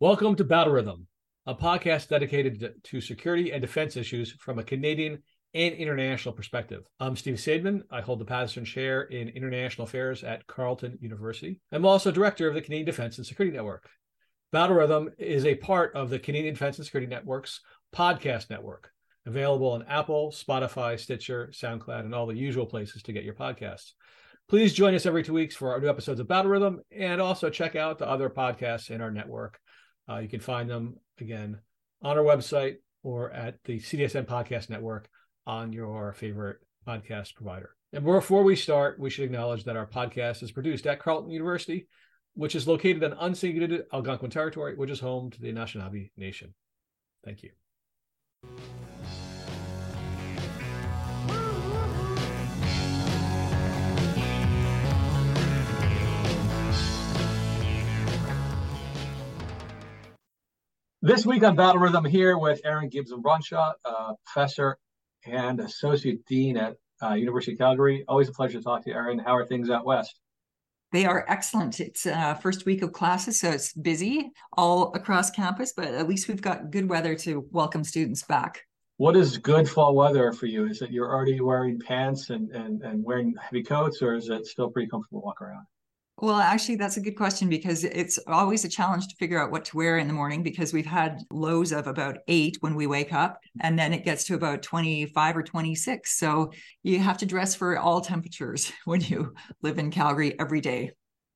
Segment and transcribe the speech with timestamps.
[0.00, 1.08] Welcome to Battle Rhythm,
[1.44, 6.84] a podcast dedicated to security and defense issues from a Canadian and international perspective.
[6.98, 7.82] I'm Steve Saideman.
[7.90, 11.60] I hold the Paterson Chair in International Affairs at Carleton University.
[11.70, 13.90] I'm also director of the Canadian Defense and Security Network.
[14.52, 17.60] Battle Rhythm is a part of the Canadian Defense and Security Network's
[17.94, 18.90] podcast network,
[19.26, 23.90] available on Apple, Spotify, Stitcher, SoundCloud, and all the usual places to get your podcasts.
[24.48, 27.50] Please join us every two weeks for our new episodes of Battle Rhythm and also
[27.50, 29.60] check out the other podcasts in our network
[30.10, 31.58] uh, you can find them again
[32.02, 35.08] on our website or at the CDSN Podcast Network
[35.46, 37.70] on your favorite podcast provider.
[37.92, 41.88] And before we start, we should acknowledge that our podcast is produced at Carleton University,
[42.34, 46.54] which is located on unceded Algonquin territory, which is home to the Anishinaabe Nation.
[47.24, 47.50] Thank you.
[61.02, 64.76] This week on Battle Rhythm, here with Erin Gibbs Van Brunschot, uh, professor
[65.24, 68.04] and associate dean at uh, University of Calgary.
[68.06, 69.18] Always a pleasure to talk to you, Erin.
[69.18, 70.20] How are things out west?
[70.92, 71.80] They are excellent.
[71.80, 76.28] It's uh, first week of classes, so it's busy all across campus, but at least
[76.28, 78.66] we've got good weather to welcome students back.
[78.98, 80.66] What is good fall weather for you?
[80.66, 84.44] Is it you're already wearing pants and, and, and wearing heavy coats, or is it
[84.44, 85.64] still pretty comfortable to walk around?
[86.22, 89.64] Well, actually, that's a good question because it's always a challenge to figure out what
[89.66, 93.14] to wear in the morning because we've had lows of about eight when we wake
[93.14, 96.18] up, and then it gets to about 25 or 26.
[96.18, 100.90] So you have to dress for all temperatures when you live in Calgary every day.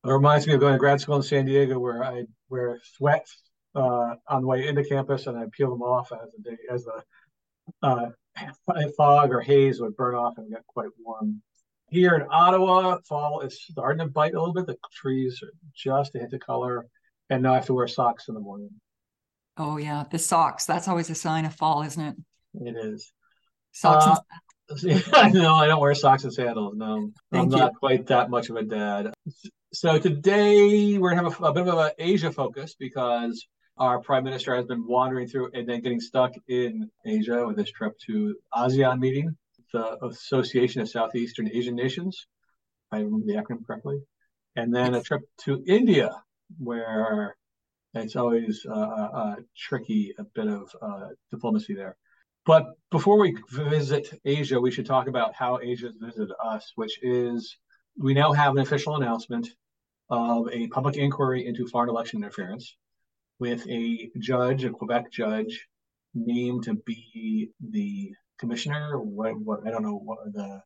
[0.05, 3.41] It reminds me of going to grad school in San Diego where I wear sweats
[3.75, 6.85] uh, on the way into campus and I peel them off as the day as
[6.85, 7.03] the
[7.83, 8.11] uh,
[8.99, 11.41] fog or haze would burn off and get quite warm
[11.95, 14.67] here in Ottawa, fall is starting to bite a little bit.
[14.67, 16.87] The trees are just to hit the color,
[17.31, 18.71] and now I have to wear socks in the morning.
[19.57, 20.67] Oh yeah, the socks.
[20.67, 22.17] That's always a sign of fall, isn't it?
[22.55, 23.13] It is.
[23.73, 24.07] Socks.
[24.07, 26.75] Uh, no, I don't wear socks and sandals.
[26.77, 27.59] No, Thank I'm you.
[27.59, 29.13] not quite that much of a dad.
[29.73, 34.25] So today we're gonna have a, a bit of an Asia focus because our prime
[34.25, 38.37] minister has been wandering through and then getting stuck in Asia with this trip to
[38.55, 39.37] ASEAN meeting
[39.75, 42.27] the Association of Southeastern Asian Nations,
[42.87, 43.99] if I remember the acronym correctly,
[44.55, 46.11] and then a trip to India,
[46.59, 47.37] where
[47.93, 51.97] it's always uh, tricky, a bit of uh, diplomacy there.
[52.47, 57.03] But before we visit Asia, we should talk about how Asia has visited us, which
[57.03, 57.57] is
[57.99, 59.49] we now have an official announcement
[60.09, 62.77] of a public inquiry into foreign election interference
[63.41, 65.67] with a judge, a Quebec judge,
[66.15, 70.63] named to be the commissioner, what, what I don't know what the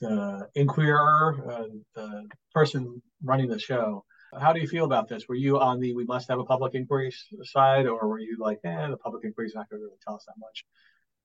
[0.00, 1.64] the inquirer, uh,
[1.94, 4.04] the person running the show.
[4.38, 5.26] How do you feel about this?
[5.28, 7.12] Were you on the we must have a public inquiry
[7.44, 10.16] side, or were you like, eh, the public inquiry is not going to really tell
[10.16, 10.66] us that much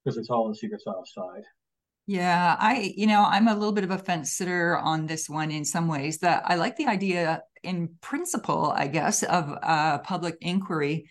[0.03, 1.43] because it's all on the secret sauce side?
[2.07, 5.51] Yeah, I, you know, I'm a little bit of a fence sitter on this one
[5.51, 6.19] in some ways.
[6.19, 11.09] That I like the idea in principle, I guess, of a public inquiry,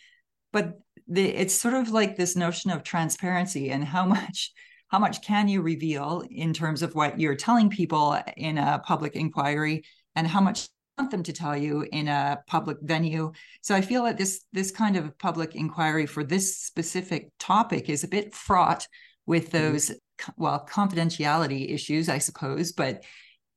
[0.52, 0.78] but
[1.10, 4.52] the, it's sort of like this notion of transparency and how much
[4.88, 9.14] how much can you reveal in terms of what you're telling people in a public
[9.14, 9.84] inquiry
[10.16, 10.68] and how much
[10.98, 13.32] want them to tell you in a public venue
[13.62, 18.04] so i feel that this this kind of public inquiry for this specific topic is
[18.04, 18.86] a bit fraught
[19.26, 19.72] with mm-hmm.
[19.72, 19.92] those
[20.36, 23.02] well confidentiality issues i suppose but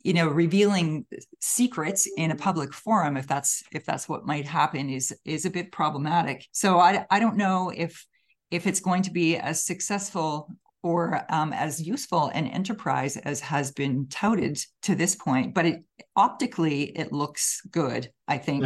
[0.03, 1.05] you know revealing
[1.39, 5.49] secrets in a public forum if that's if that's what might happen is is a
[5.49, 6.47] bit problematic.
[6.51, 8.05] So i i don't know if
[8.51, 10.49] if it's going to be as successful
[10.83, 15.83] or um, as useful an enterprise as has been touted to this point but it
[16.15, 18.65] optically it looks good i think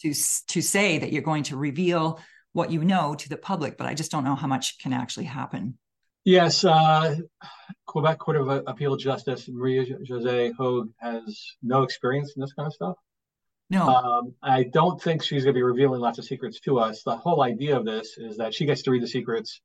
[0.00, 0.14] to
[0.46, 2.20] to say that you're going to reveal
[2.52, 5.26] what you know to the public but i just don't know how much can actually
[5.26, 5.76] happen
[6.26, 7.14] Yes, uh,
[7.86, 12.72] Quebec Court of Appeal Justice Maria Jose Hogue has no experience in this kind of
[12.72, 12.96] stuff.
[13.70, 17.04] No, um, I don't think she's going to be revealing lots of secrets to us.
[17.04, 19.60] The whole idea of this is that she gets to read the secrets,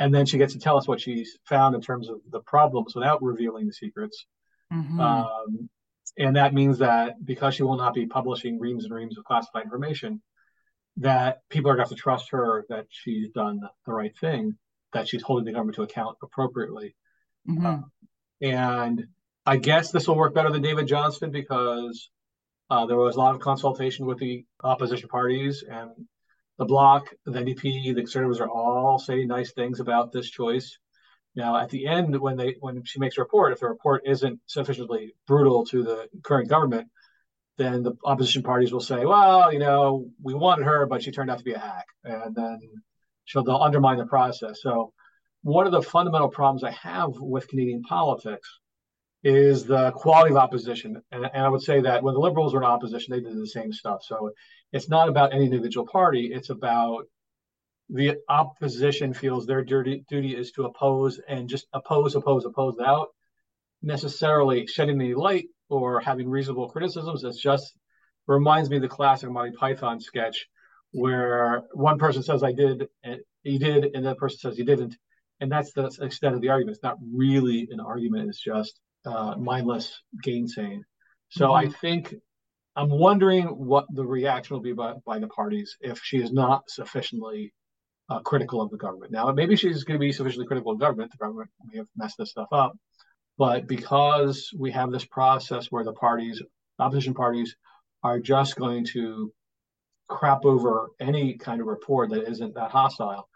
[0.00, 2.96] and then she gets to tell us what she's found in terms of the problems
[2.96, 4.26] without revealing the secrets.
[4.72, 4.98] Mm-hmm.
[4.98, 5.70] Um,
[6.18, 9.62] and that means that because she will not be publishing reams and reams of classified
[9.62, 10.20] information,
[10.96, 14.58] that people are going to have to trust her that she's done the right thing
[14.92, 16.94] that she's holding the government to account appropriately.
[17.48, 17.66] Mm-hmm.
[17.66, 17.78] Uh,
[18.40, 19.06] and
[19.44, 22.10] I guess this will work better than David Johnston because
[22.70, 25.90] uh, there was a lot of consultation with the opposition parties and
[26.58, 30.78] the bloc, the NDP, the conservatives are all saying nice things about this choice.
[31.34, 34.40] Now, at the end, when they when she makes a report, if the report isn't
[34.46, 36.88] sufficiently brutal to the current government,
[37.58, 41.30] then the opposition parties will say, well, you know, we wanted her, but she turned
[41.30, 41.86] out to be a hack.
[42.04, 42.60] And then
[43.26, 44.60] she'll they'll undermine the process.
[44.62, 44.92] So
[45.42, 48.48] one of the fundamental problems I have with Canadian politics
[49.22, 51.02] is the quality of opposition.
[51.12, 53.46] And, and, I would say that when the Liberals were in opposition, they did the
[53.46, 54.00] same stuff.
[54.02, 54.30] So
[54.72, 57.04] it's not about any individual party, it's about
[57.88, 63.08] the opposition feels their duty, duty is to oppose and just oppose, oppose, oppose without
[63.82, 67.22] necessarily shedding any light or having reasonable criticisms.
[67.22, 67.76] It's just
[68.26, 70.46] reminds me of the classic Monty Python sketch
[70.92, 74.96] where one person says I did and he did, and the person says he didn't.
[75.40, 76.76] And that's the extent of the argument.
[76.76, 80.80] It's not really an argument, it's just uh, mindless gainsaying.
[81.28, 81.68] So mm-hmm.
[81.68, 82.14] I think
[82.74, 86.68] I'm wondering what the reaction will be by, by the parties if she is not
[86.68, 87.52] sufficiently
[88.08, 89.12] uh, critical of the government.
[89.12, 91.10] Now, maybe she's going to be sufficiently critical of government.
[91.10, 92.76] The government may have messed this stuff up.
[93.38, 96.42] But because we have this process where the parties,
[96.78, 97.56] opposition parties,
[98.02, 99.32] are just going to
[100.08, 103.28] crap over any kind of report that isn't that hostile,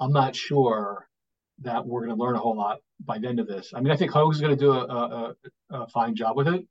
[0.00, 1.08] I'm not sure
[1.62, 3.72] that we're going to learn a whole lot by the end of this.
[3.74, 5.34] I mean, I think Hogue's going to do a, a,
[5.70, 6.64] a, fine job with it.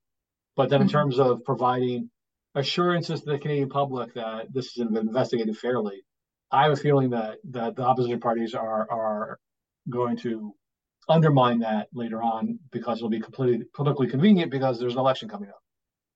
[0.56, 0.98] But then, in mm-hmm.
[0.98, 2.10] terms of providing
[2.56, 6.04] assurances to the Canadian public that this has been investigated fairly,
[6.52, 9.40] I have a feeling that that the opposition parties are are
[9.90, 10.56] going to
[11.10, 15.50] undermine that later on because it'll be completely politically convenient because there's an election coming
[15.50, 15.62] up.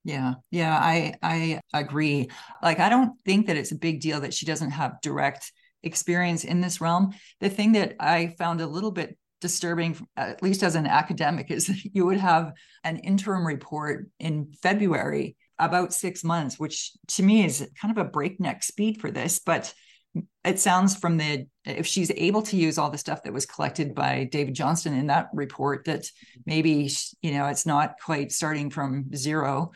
[0.04, 2.30] Yeah, yeah, I I agree.
[2.64, 5.52] Like I don't think that it's a big deal that she doesn't have direct
[5.84, 7.14] experience in this realm.
[7.40, 11.70] The thing that I found a little bit disturbing, at least as an academic, is
[11.94, 12.54] you would have
[12.84, 18.10] an interim report in February about six months, which to me is kind of a
[18.10, 19.40] breakneck speed for this.
[19.46, 19.72] But
[20.44, 23.94] it sounds from the if she's able to use all the stuff that was collected
[23.94, 26.06] by David Johnston in that report that
[26.46, 26.90] maybe
[27.22, 29.72] you know it's not quite starting from zero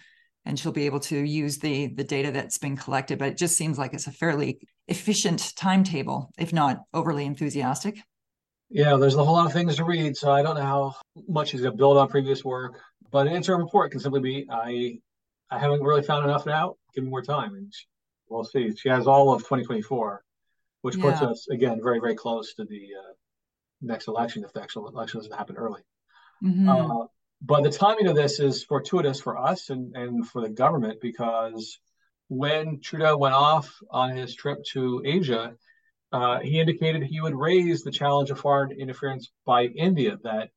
[0.46, 3.58] and she'll be able to use the the data that's been collected but it just
[3.58, 7.98] seems like it's a fairly efficient timetable if not overly enthusiastic
[8.70, 10.96] yeah there's a whole lot of things to read so i don't know how
[11.28, 12.80] much she's going to build on previous work
[13.12, 14.98] but an interim report can simply be i
[15.50, 17.74] i haven't really found enough out give me more time and
[18.30, 20.24] we'll see she has all of 2024
[20.82, 21.28] which puts yeah.
[21.28, 23.14] us again very very close to the uh,
[23.82, 25.82] next election if the actual election doesn't happen early.
[26.44, 26.70] Mm-hmm.
[26.70, 27.06] Uh,
[27.46, 31.80] but the timing of this is fortuitous for us and, and for the government because
[32.28, 35.56] when Trudeau went off on his trip to Asia,
[36.12, 40.18] uh, he indicated he would raise the challenge of foreign interference by India.
[40.24, 40.50] That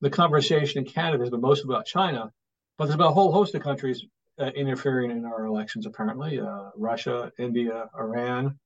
[0.00, 2.30] the conversation in Canada has been mostly about China,
[2.76, 4.04] but there's been a whole host of countries
[4.38, 5.86] uh, interfering in our elections.
[5.86, 8.58] Apparently, uh, Russia, India, Iran,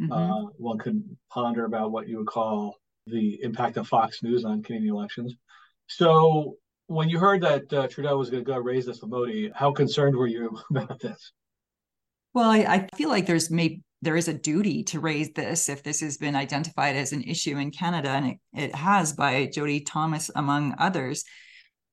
[0.00, 0.12] Mm-hmm.
[0.12, 2.76] Uh, one could ponder about what you would call
[3.06, 5.34] the impact of Fox News on Canadian elections.
[5.88, 6.56] So,
[6.88, 9.70] when you heard that uh, Trudeau was going to go raise this with Modi, how
[9.72, 11.32] concerned were you about this?
[12.34, 15.82] Well, I, I feel like there's maybe there is a duty to raise this if
[15.82, 19.80] this has been identified as an issue in Canada, and it, it has by Jody
[19.80, 21.24] Thomas among others.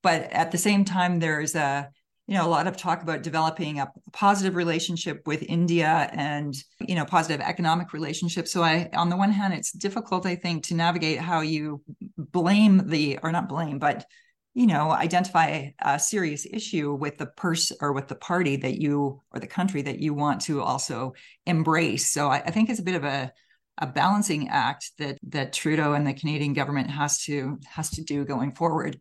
[0.02, 1.90] But at the same time, there's a
[2.28, 6.96] you know a lot of talk about developing a positive relationship with india and you
[6.96, 10.74] know positive economic relationship so i on the one hand it's difficult i think to
[10.74, 11.84] navigate how you
[12.18, 14.08] blame the or not blame but
[14.56, 19.22] you know identify a serious issue with the person or with the party that you
[19.32, 21.14] or the country that you want to also
[21.46, 23.32] embrace so i, I think it's a bit of a
[23.78, 28.24] a balancing act that that Trudeau and the Canadian government has to has to do
[28.24, 29.00] going forward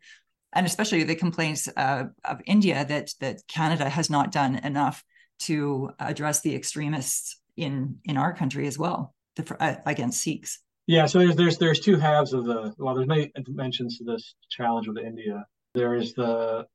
[0.53, 5.05] and especially the complaints uh, of India that that Canada has not done enough
[5.41, 10.61] to address the extremists in in our country as well the, uh, against Sikhs.
[10.87, 14.35] Yeah, so there's there's there's two halves of the well, there's many dimensions to this
[14.51, 15.47] challenge with India.
[15.75, 16.67] There is the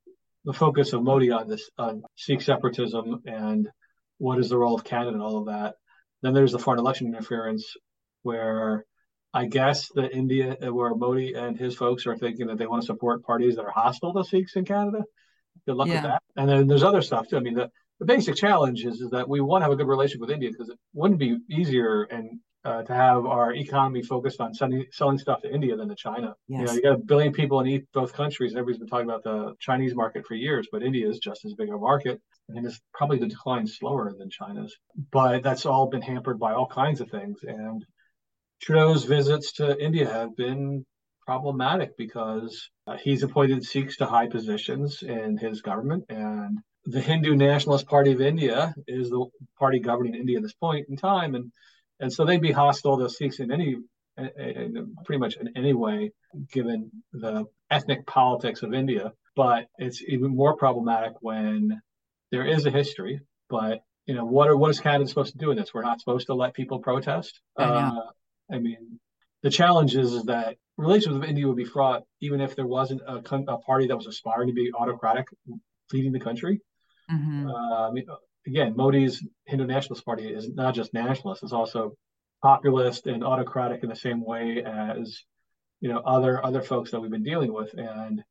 [0.45, 3.69] the focus of Modi on this on Sikh separatism and
[4.17, 5.75] what is the role of Canada and all of that.
[6.21, 7.75] Then there's the foreign election interference,
[8.23, 8.85] where
[9.33, 12.87] I guess that India, where Modi and his folks are thinking that they want to
[12.87, 15.03] support parties that are hostile to Sikhs in Canada.
[15.67, 15.93] Good luck yeah.
[15.95, 16.23] with that.
[16.35, 17.37] And then there's other stuff too.
[17.37, 19.87] I mean, the, the basic challenge is, is that we want to have a good
[19.87, 24.41] relationship with India because it wouldn't be easier and uh, to have our economy focused
[24.41, 26.35] on sending, selling stuff to India than to China.
[26.47, 26.59] Yes.
[26.59, 28.51] You know, you got a billion people in both countries.
[28.51, 31.69] Everybody's been talking about the Chinese market for years, but India is just as big
[31.69, 34.75] a market and it's probably the decline slower than China's.
[35.11, 37.39] But that's all been hampered by all kinds of things.
[37.43, 37.85] And
[38.61, 40.85] Trudeau's visits to India have been
[41.25, 47.35] problematic because uh, he's appointed Sikhs to high positions in his government, and the Hindu
[47.35, 49.25] Nationalist Party of India is the
[49.59, 51.51] party governing India at this point in time, and
[51.99, 53.77] and so they'd be hostile to Sikhs in any,
[54.17, 56.11] in pretty much in any way,
[56.51, 59.13] given the ethnic politics of India.
[59.35, 61.81] But it's even more problematic when
[62.31, 65.51] there is a history, but you know what are what is Canada supposed to do
[65.51, 65.73] in this?
[65.73, 67.39] We're not supposed to let people protest.
[67.57, 68.01] I, uh,
[68.51, 68.99] I mean,
[69.43, 73.15] the challenge is, that relations with India would be fraught even if there wasn't a,
[73.17, 75.27] a party that was aspiring to be autocratic
[75.93, 76.61] leading the country.
[77.11, 77.49] Mm-hmm.
[77.49, 78.05] Uh, I mean,
[78.46, 81.96] again, Modi's Hindu Nationalist Party is not just nationalist; it's also
[82.41, 85.24] populist and autocratic in the same way as
[85.81, 87.74] you know other other folks that we've been dealing with.
[87.74, 88.24] And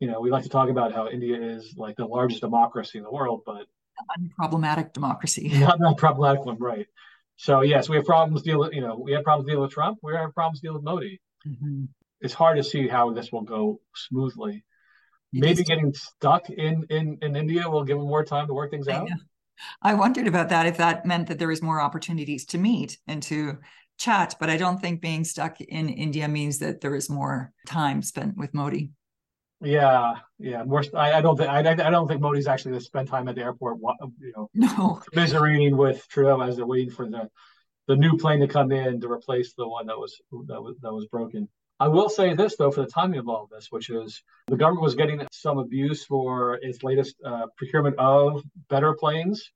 [0.00, 3.04] you know, we like to talk about how India is like the largest democracy in
[3.04, 3.66] the world, but
[4.18, 5.48] unproblematic democracy.
[5.54, 6.86] Not not problematic one, right?
[7.36, 8.72] So yes, we have problems dealing.
[8.72, 9.98] You know, we have problems dealing with Trump.
[10.02, 11.20] We have problems dealing with Modi.
[11.46, 11.84] Mm-hmm.
[12.20, 14.64] It's hard to see how this will go smoothly.
[15.32, 18.88] Maybe getting stuck in in in India will give them more time to work things
[18.88, 19.08] out.
[19.82, 23.22] I wondered about that if that meant that there was more opportunities to meet and
[23.24, 23.58] to
[23.98, 28.02] chat, but I don't think being stuck in India means that there is more time
[28.02, 28.90] spent with Modi.
[29.62, 30.64] Yeah, yeah.
[30.64, 33.26] More, I, I don't think I, I don't think Modi's actually going to spend time
[33.28, 33.78] at the airport,
[34.20, 37.30] you know, no, commiserating with Trudeau as they're waiting for the
[37.88, 40.92] the new plane to come in to replace the one that was that was that
[40.92, 41.48] was broken.
[41.78, 44.56] I will say this though, for the timing of all of this, which is the
[44.56, 49.50] government was getting some abuse for its latest uh, procurement of better planes.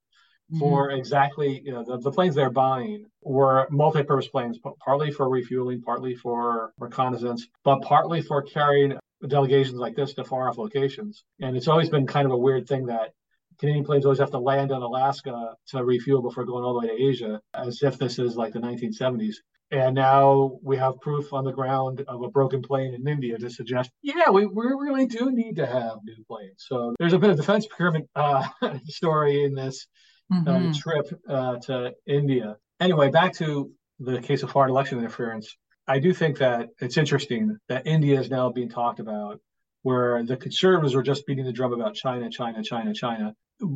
[0.59, 0.97] For mm-hmm.
[0.97, 6.13] exactly, you know, the, the planes they're buying were multi-purpose planes, partly for refueling, partly
[6.13, 11.23] for reconnaissance, but partly for carrying delegations like this to far off locations.
[11.39, 13.13] And it's always been kind of a weird thing that
[13.59, 16.97] Canadian planes always have to land in Alaska to refuel before going all the way
[16.97, 19.35] to Asia, as if this is like the 1970s.
[19.71, 23.49] And now we have proof on the ground of a broken plane in India to
[23.49, 26.65] suggest, yeah, we, we really do need to have new planes.
[26.67, 28.47] So there's a bit of defense procurement uh,
[28.85, 29.87] story in this
[30.31, 30.69] uh, mm-hmm.
[30.69, 32.57] uh, trip uh, to India.
[32.81, 35.55] Anyway, back to the case of foreign election interference.
[35.87, 39.39] I do think that it's interesting that India is now being talked about,
[39.83, 43.33] where the conservatives were just beating the drum about China, China, China, China.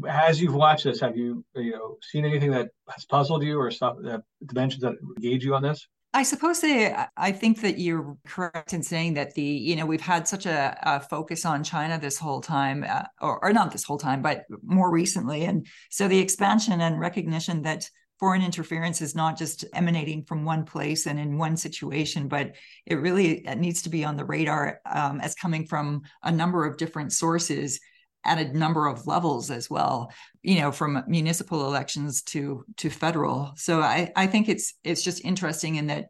[0.09, 3.69] As you've watched this, have you you know seen anything that has puzzled you or
[3.71, 5.87] stuff that dimensions that engage you on this?
[6.15, 10.29] I suppose I think that you're correct in saying that the, you know, we've had
[10.29, 13.97] such a, a focus on China this whole time, uh, or, or not this whole
[13.97, 15.43] time, but more recently.
[15.43, 20.63] And so the expansion and recognition that foreign interference is not just emanating from one
[20.63, 24.79] place and in one situation, but it really it needs to be on the radar
[24.89, 27.77] um, as coming from a number of different sources
[28.25, 30.11] at a number of levels as well
[30.43, 35.23] you know from municipal elections to to federal so i i think it's it's just
[35.23, 36.07] interesting in that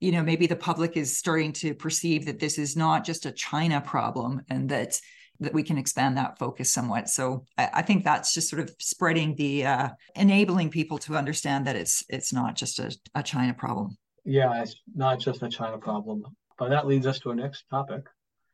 [0.00, 3.32] you know maybe the public is starting to perceive that this is not just a
[3.32, 5.00] china problem and that
[5.42, 7.08] that we can expand that focus somewhat.
[7.08, 11.66] So I, I think that's just sort of spreading the uh, enabling people to understand
[11.66, 13.96] that it's it's not just a, a China problem.
[14.24, 16.24] Yeah, it's not just a China problem.
[16.58, 18.04] But that leads us to our next topic,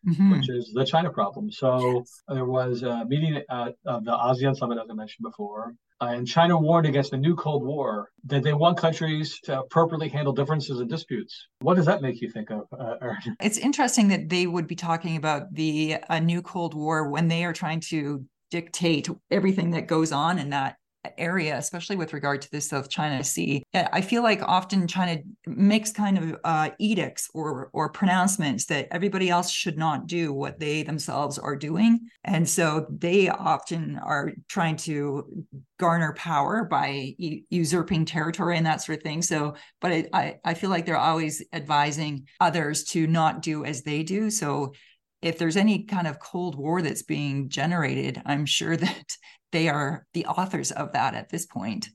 [0.07, 0.33] mm-hmm.
[0.33, 1.51] which is the China problem.
[1.51, 6.27] So there was a meeting at uh, the ASEAN summit, as I mentioned before, and
[6.27, 10.81] China warned against a new Cold War that they want countries to appropriately handle differences
[10.81, 11.49] and disputes.
[11.61, 12.67] What does that make you think of?
[12.73, 17.29] Uh, it's interesting that they would be talking about the a new Cold War when
[17.29, 20.77] they are trying to dictate everything that goes on in that
[21.17, 23.63] area, especially with regard to the South China Sea.
[23.75, 29.31] I feel like often China makes kind of uh, edicts or or pronouncements that everybody
[29.31, 34.77] else should not do what they themselves are doing, and so they often are trying
[34.77, 35.45] to
[35.79, 39.23] garner power by u- usurping territory and that sort of thing.
[39.23, 43.83] So, but it, I I feel like they're always advising others to not do as
[43.83, 44.31] they do.
[44.31, 44.73] So
[45.21, 49.17] if there's any kind of cold war that's being generated i'm sure that
[49.53, 51.89] they are the authors of that at this point.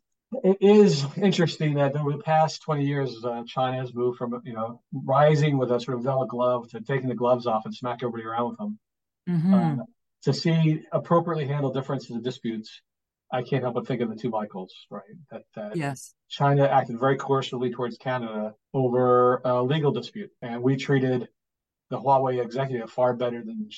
[0.43, 4.53] It is interesting that over the past 20 years, uh, China has moved from, you
[4.53, 7.99] know, rising with a sort of velvet glove to taking the gloves off and smack
[8.01, 8.79] everybody around with them.
[9.29, 9.53] Mm-hmm.
[9.53, 9.83] Uh,
[10.23, 12.81] to see appropriately handle differences and disputes,
[13.31, 15.01] I can't help but think of the two Michaels, right?
[15.31, 16.13] That, that yes.
[16.29, 21.27] China acted very coercively towards Canada over a legal dispute, and we treated
[21.89, 23.69] the Huawei executive far better than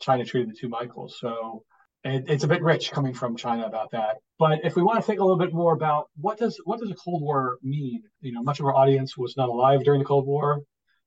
[0.00, 1.16] China treated the two Michaels.
[1.18, 1.64] So
[2.04, 4.18] it, it's a bit rich coming from China about that.
[4.38, 6.90] But if we want to think a little bit more about what does what does
[6.90, 8.02] a Cold War mean?
[8.20, 10.62] You know, much of our audience was not alive during the Cold War.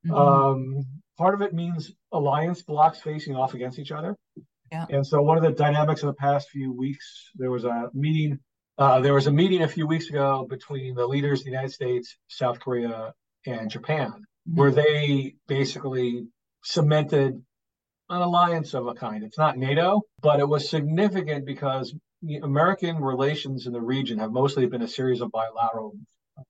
[0.05, 0.13] Mm-hmm.
[0.13, 0.85] Um,
[1.17, 4.15] part of it means alliance blocks facing off against each other.
[4.71, 4.85] Yeah.
[4.89, 8.39] And so one of the dynamics of the past few weeks, there was a meeting.
[8.77, 11.71] Uh, there was a meeting a few weeks ago between the leaders of the United
[11.71, 13.13] States, South Korea,
[13.45, 14.59] and Japan, mm-hmm.
[14.59, 16.27] where they basically
[16.63, 17.41] cemented
[18.09, 19.23] an alliance of a kind.
[19.23, 21.93] It's not NATO, but it was significant because
[22.41, 25.95] American relations in the region have mostly been a series of bilateral
[26.37, 26.43] uh,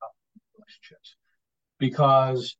[0.56, 1.16] relationships
[1.78, 2.56] because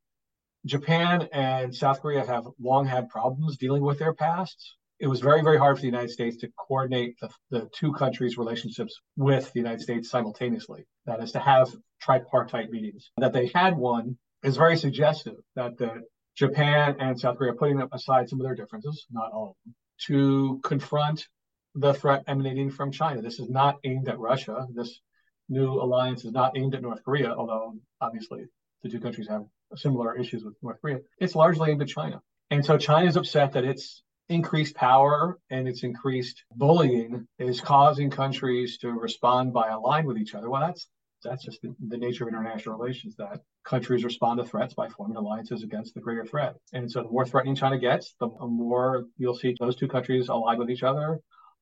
[0.65, 4.75] Japan and South Korea have long had problems dealing with their pasts.
[4.99, 8.37] it was very, very hard for the United States to coordinate the, the two countries'
[8.37, 10.85] relationships with the United States simultaneously.
[11.05, 13.09] That is to have tripartite meetings.
[13.17, 16.01] That they had one is very suggestive that the
[16.39, 19.75] Japan and South Korea, putting aside some of their differences, not all of them,
[20.07, 21.27] to confront
[21.75, 23.21] the threat emanating from China.
[23.21, 24.65] This is not aimed at Russia.
[24.73, 25.01] This
[25.49, 28.45] new alliance is not aimed at North Korea, although obviously
[28.83, 29.43] the two countries have
[29.75, 30.99] similar issues with North Korea.
[31.19, 32.21] It's largely aimed at China.
[32.49, 38.09] And so China is upset that its increased power and its increased bullying is causing
[38.09, 40.49] countries to respond by aligning with each other.
[40.49, 40.87] Well, that's
[41.23, 45.17] that's just the, the, nature of international relations that countries respond to threats by forming
[45.17, 46.55] alliances against the greater threat.
[46.73, 50.57] And so the more threatening China gets, the more you'll see those two countries align
[50.57, 51.19] with each other.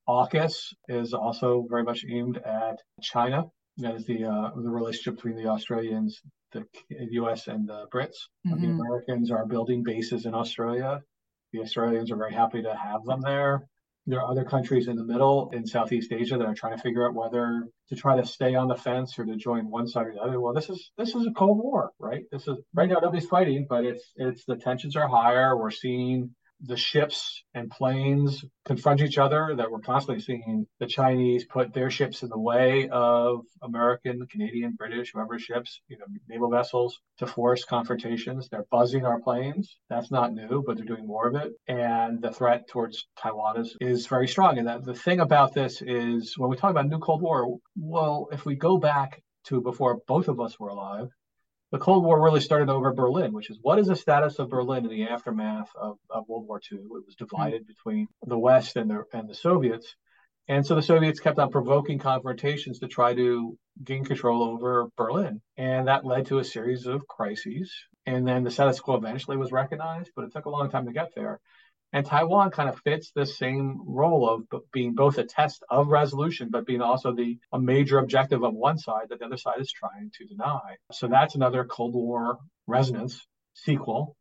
[0.07, 3.45] AUKUS is also very much aimed at China.
[3.77, 6.21] That is the uh, the relationship between the Australians,
[6.51, 7.47] the U.S.
[7.47, 8.15] and the Brits.
[8.47, 8.61] Mm-hmm.
[8.61, 11.01] The Americans are building bases in Australia.
[11.53, 13.67] The Australians are very happy to have them there.
[14.09, 17.05] There are other countries in the middle in Southeast Asia that are trying to figure
[17.05, 20.13] out whether to try to stay on the fence or to join one side or
[20.13, 20.39] the other.
[20.39, 22.23] Well, this is this is a Cold War, right?
[22.31, 25.57] This is right now nobody's fighting, but it's it's the tensions are higher.
[25.57, 31.45] We're seeing the ships and planes confront each other that we're constantly seeing the Chinese
[31.45, 36.49] put their ships in the way of American, Canadian, British, whoever ships, you know, naval
[36.49, 38.49] vessels to force confrontations.
[38.49, 39.77] They're buzzing our planes.
[39.89, 41.53] That's not new, but they're doing more of it.
[41.67, 44.57] And the threat towards Taiwan is, is very strong.
[44.57, 48.29] And that the thing about this is when we talk about new Cold War, well,
[48.31, 51.09] if we go back to before both of us were alive,
[51.71, 54.85] the Cold War really started over Berlin, which is what is the status of Berlin
[54.85, 56.79] in the aftermath of, of World War II?
[56.79, 57.67] It was divided mm-hmm.
[57.67, 59.95] between the West and the and the Soviets.
[60.49, 65.41] And so the Soviets kept on provoking confrontations to try to gain control over Berlin.
[65.57, 67.73] And that led to a series of crises.
[68.05, 70.93] And then the status quo eventually was recognized, but it took a long time to
[70.93, 71.41] get there.
[71.93, 76.49] And Taiwan kind of fits this same role of being both a test of resolution,
[76.51, 79.71] but being also the a major objective of one side that the other side is
[79.71, 80.75] trying to deny.
[80.91, 84.17] So that's another Cold War resonance sequel.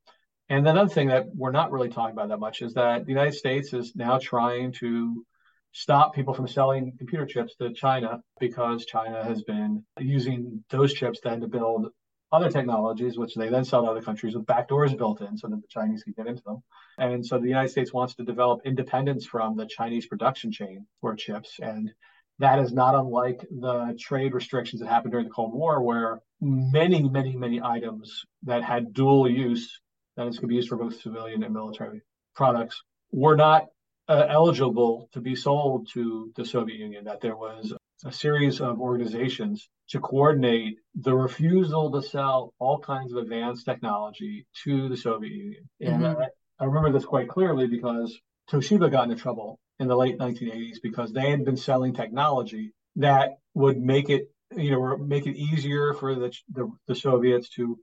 [0.49, 3.35] And another thing that we're not really talking about that much is that the United
[3.35, 5.25] States is now trying to
[5.73, 11.19] stop people from selling computer chips to China because China has been using those chips
[11.23, 11.89] then to build
[12.33, 15.61] other technologies, which they then sell to other countries with backdoors built in so that
[15.61, 16.63] the Chinese can get into them.
[16.99, 21.15] And so the United States wants to develop independence from the Chinese production chain for
[21.15, 21.59] chips.
[21.61, 21.93] And
[22.39, 27.09] that is not unlike the trade restrictions that happened during the Cold War, where many,
[27.09, 29.81] many, many items that had dual use,
[30.17, 32.03] that is, could be used for both civilian and military
[32.35, 33.67] products, were not
[34.09, 37.73] uh, eligible to be sold to the Soviet Union, that there was
[38.05, 44.47] a series of organizations to coordinate the refusal to sell all kinds of advanced technology
[44.65, 45.69] to the Soviet Union.
[45.81, 46.23] And mm-hmm.
[46.23, 46.27] I,
[46.59, 48.19] I remember this quite clearly because
[48.51, 53.39] Toshiba got into trouble in the late 1980s because they had been selling technology that
[53.55, 57.79] would make it, you know, make it easier for the, the, the Soviets to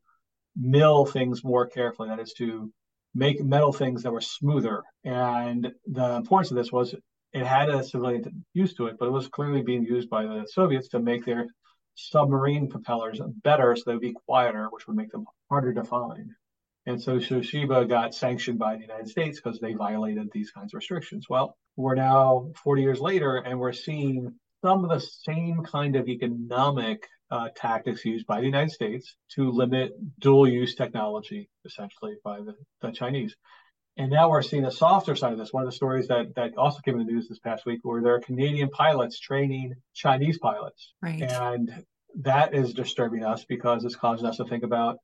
[0.56, 2.10] mill things more carefully.
[2.10, 2.72] That is to
[3.16, 4.84] make metal things that were smoother.
[5.04, 6.96] And the importance of this was
[7.34, 10.46] it had a civilian use to it, but it was clearly being used by the
[10.52, 11.48] Soviets to make their
[11.96, 16.32] submarine propellers better so they would be quieter, which would make them harder to find.
[16.86, 20.78] And so Toshiba got sanctioned by the United States because they violated these kinds of
[20.78, 21.28] restrictions.
[21.30, 26.08] Well, we're now 40 years later, and we're seeing some of the same kind of
[26.08, 32.40] economic uh, tactics used by the United States to limit dual use technology, essentially, by
[32.40, 33.36] the, the Chinese.
[33.96, 35.54] And now we're seeing a softer side of this.
[35.54, 38.02] One of the stories that, that also came in the news this past week where
[38.02, 40.94] there are Canadian pilots training Chinese pilots.
[41.02, 41.22] Right.
[41.22, 41.86] And
[42.22, 44.98] that is disturbing us because it's causing us to think about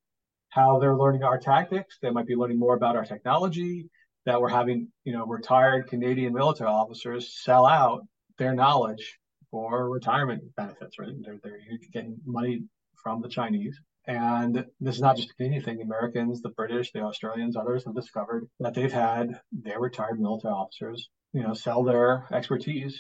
[0.50, 1.98] how they're learning our tactics.
[2.02, 3.90] They might be learning more about our technology,
[4.26, 8.02] that we're having, you know, retired Canadian military officers sell out
[8.38, 9.18] their knowledge
[9.52, 11.14] for retirement benefits, right?
[11.22, 11.60] They're, they're
[11.92, 12.64] getting money
[13.04, 13.80] from the Chinese.
[14.10, 15.78] And this is not just a Canadian thing.
[15.78, 20.52] The Americans, the British, the Australians, others have discovered that they've had their retired military
[20.52, 23.00] officers, you know, sell their expertise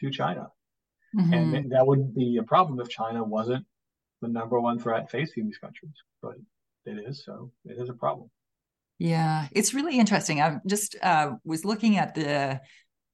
[0.00, 0.48] to China.
[1.16, 1.54] Mm-hmm.
[1.54, 3.64] And that wouldn't be a problem if China wasn't
[4.20, 5.94] the number one threat facing these countries.
[6.20, 6.34] But
[6.86, 8.28] it is, so it is a problem.
[8.98, 10.42] Yeah, it's really interesting.
[10.42, 12.60] I just uh, was looking at the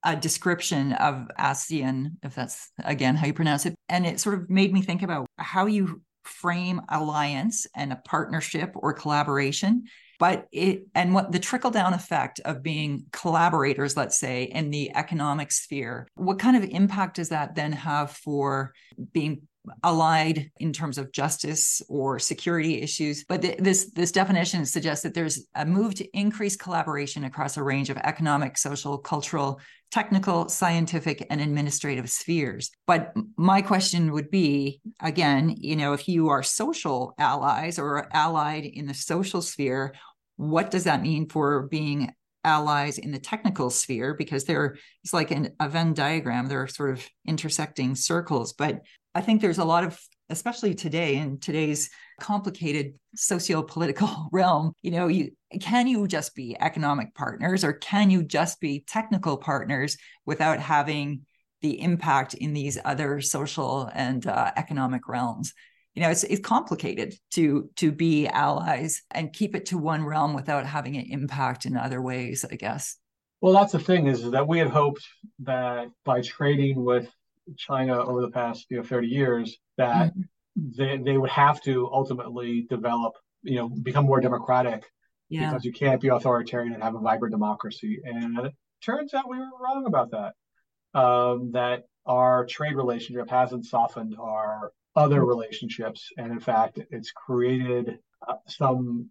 [0.02, 4.48] uh, description of ASEAN, if that's again how you pronounce it, and it sort of
[4.48, 9.84] made me think about how you frame alliance and a partnership or collaboration
[10.18, 14.94] but it and what the trickle down effect of being collaborators let's say in the
[14.94, 18.72] economic sphere what kind of impact does that then have for
[19.12, 19.42] being
[19.82, 23.24] allied in terms of justice or security issues.
[23.24, 27.62] But th- this this definition suggests that there's a move to increase collaboration across a
[27.62, 32.70] range of economic, social, cultural, technical, scientific, and administrative spheres.
[32.86, 38.64] But my question would be again, you know, if you are social allies or allied
[38.64, 39.94] in the social sphere,
[40.36, 42.12] what does that mean for being
[42.44, 46.46] allies in the technical sphere because they're it's like an, a Venn diagram.
[46.46, 48.52] They're sort of intersecting circles.
[48.52, 48.82] But
[49.14, 49.98] I think there's a lot of,
[50.30, 57.14] especially today in today's complicated socio-political realm, you know, you can you just be economic
[57.14, 59.96] partners or can you just be technical partners
[60.26, 61.22] without having
[61.62, 65.54] the impact in these other social and uh, economic realms?
[65.94, 70.34] you know it's, it's complicated to to be allies and keep it to one realm
[70.34, 72.96] without having an impact in other ways i guess
[73.40, 75.06] well that's the thing is that we had hoped
[75.40, 77.08] that by trading with
[77.56, 80.70] china over the past you know 30 years that mm-hmm.
[80.76, 84.84] they, they would have to ultimately develop you know become more democratic
[85.28, 85.48] yeah.
[85.48, 88.52] because you can't be authoritarian and have a vibrant democracy and it
[88.82, 90.34] turns out we were wrong about that
[90.98, 96.10] um, that our trade relationship hasn't softened our other relationships.
[96.16, 99.10] And in fact, it's created uh, some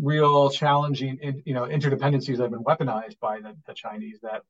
[0.00, 4.18] real challenging, in, you know, interdependencies that have been weaponized by the, the Chinese.
[4.22, 4.42] That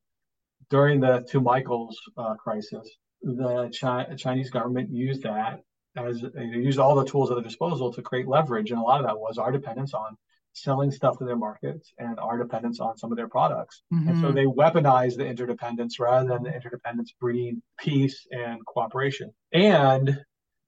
[0.70, 2.88] during the two Michaels uh, crisis,
[3.24, 5.60] the Chi- Chinese government used that
[5.96, 9.00] as they used all the tools at their disposal to create leverage, and a lot
[9.00, 10.16] of that was our dependence on
[10.52, 13.82] selling stuff to their markets and our dependence on some of their products.
[13.92, 14.08] Mm-hmm.
[14.08, 19.32] And so they weaponized the interdependence rather than the interdependence breeding peace and cooperation.
[19.52, 20.16] And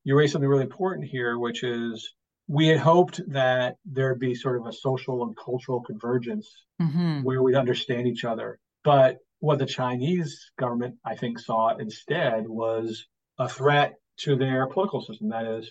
[0.05, 2.15] you raised something really important here, which is
[2.49, 7.23] we had hoped that there'd be sort of a social and cultural convergence mm-hmm.
[7.23, 8.59] where we'd understand each other.
[8.85, 13.07] But what the Chinese government, I think, saw instead was
[13.39, 15.29] a threat to their political system.
[15.29, 15.71] That is,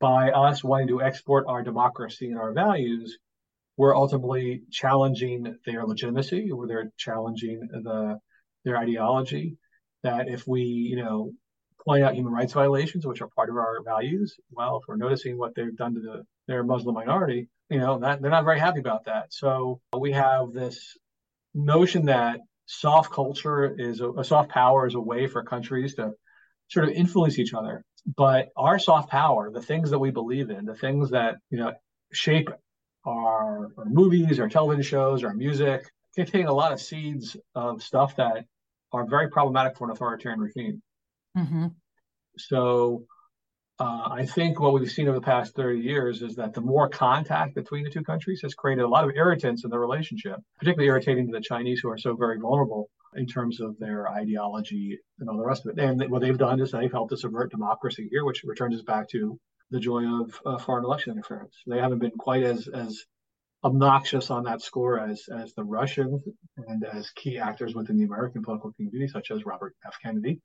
[0.00, 3.16] by us wanting to export our democracy and our values,
[3.76, 8.18] we're ultimately challenging their legitimacy or they're challenging the
[8.64, 9.56] their ideology.
[10.02, 11.30] That if we, you know,
[11.86, 14.34] point out human rights violations, which are part of our values.
[14.50, 18.20] Well, if we're noticing what they've done to the, their Muslim minority, you know, that,
[18.20, 19.32] they're not very happy about that.
[19.32, 20.96] So we have this
[21.54, 26.12] notion that soft culture is a, a soft power is a way for countries to
[26.68, 27.82] sort of influence each other.
[28.16, 31.72] But our soft power, the things that we believe in, the things that you know
[32.12, 32.48] shape
[33.04, 38.16] our, our movies, our television shows, our music, contain a lot of seeds of stuff
[38.16, 38.44] that
[38.92, 40.80] are very problematic for an authoritarian regime.
[41.36, 41.66] Mm-hmm.
[42.38, 43.04] So
[43.80, 46.88] uh, I think what we've seen over the past 30 years is that the more
[46.90, 50.88] contact between the two countries has created a lot of irritants in the relationship, particularly
[50.88, 55.30] irritating to the Chinese who are so very vulnerable in terms of their ideology and
[55.30, 55.82] all the rest of it.
[55.82, 59.08] And what they've done is they've helped to subvert democracy here, which returns us back
[59.10, 59.40] to
[59.70, 61.56] the joy of uh, foreign election interference.
[61.66, 63.06] They haven't been quite as as
[63.64, 66.22] obnoxious on that score as as the Russians
[66.58, 69.96] and as key actors within the American political community, such as Robert F.
[70.02, 70.40] Kennedy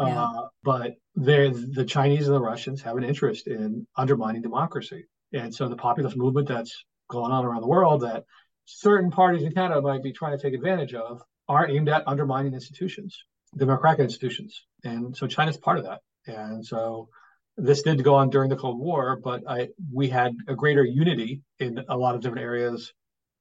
[0.00, 0.24] yeah.
[0.24, 5.06] Uh, but the Chinese and the Russians have an interest in undermining democracy.
[5.32, 8.24] And so the populist movement that's going on around the world that
[8.64, 12.52] certain parties in Canada might be trying to take advantage of are aimed at undermining
[12.52, 13.24] institutions,
[13.56, 14.66] democratic institutions.
[14.84, 16.00] And so China's part of that.
[16.26, 17.08] And so
[17.56, 21.42] this did go on during the Cold War, but I, we had a greater unity
[21.58, 22.92] in a lot of different areas.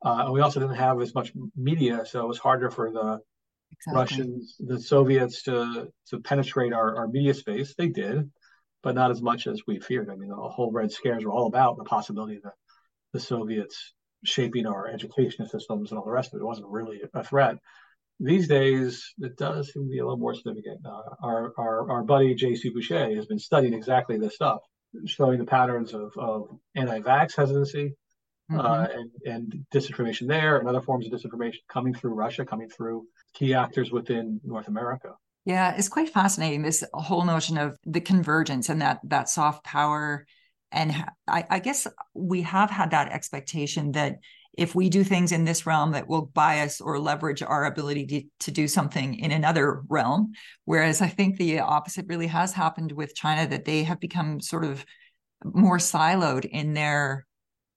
[0.03, 3.19] Uh, and we also didn't have as much media, so it was harder for the
[3.79, 3.99] exactly.
[3.99, 7.73] Russians, the Soviets to to penetrate our, our media space.
[7.77, 8.31] They did,
[8.83, 10.09] but not as much as we feared.
[10.09, 12.51] I mean, the whole Red Scares were all about the possibility of the,
[13.13, 16.43] the Soviets shaping our education systems and all the rest of it.
[16.43, 17.57] It wasn't really a threat.
[18.19, 20.79] These days, it does seem to be a little more significant.
[20.85, 22.69] Uh, our, our our buddy J.C.
[22.69, 24.61] Boucher has been studying exactly this stuff,
[25.05, 27.95] showing the patterns of, of anti-vax hesitancy,
[28.51, 28.59] Mm-hmm.
[28.59, 33.07] Uh, and, and, disinformation there and other forms of disinformation coming through Russia, coming through
[33.33, 35.15] key actors within North America.
[35.45, 40.27] Yeah, it's quite fascinating this whole notion of the convergence and that that soft power.
[40.71, 40.93] And
[41.27, 44.17] I, I guess we have had that expectation that
[44.57, 48.23] if we do things in this realm that will bias or leverage our ability to,
[48.41, 50.31] to do something in another realm.
[50.65, 54.63] Whereas I think the opposite really has happened with China, that they have become sort
[54.63, 54.85] of
[55.43, 57.25] more siloed in their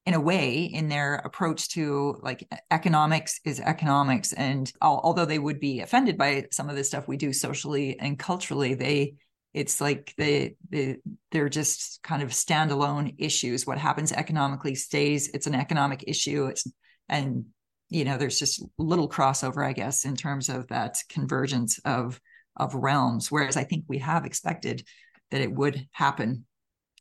[0.08, 5.60] in a way in their approach to like economics is economics and although they would
[5.60, 9.12] be offended by some of the stuff we do socially and culturally they
[9.52, 10.96] it's like they, they
[11.30, 13.66] they're just kind of standalone issues.
[13.66, 16.66] What happens economically stays it's an economic issue it's
[17.10, 17.44] and
[17.90, 22.18] you know there's just little crossover i guess in terms of that convergence of
[22.56, 24.82] of realms whereas i think we have expected
[25.30, 26.46] that it would happen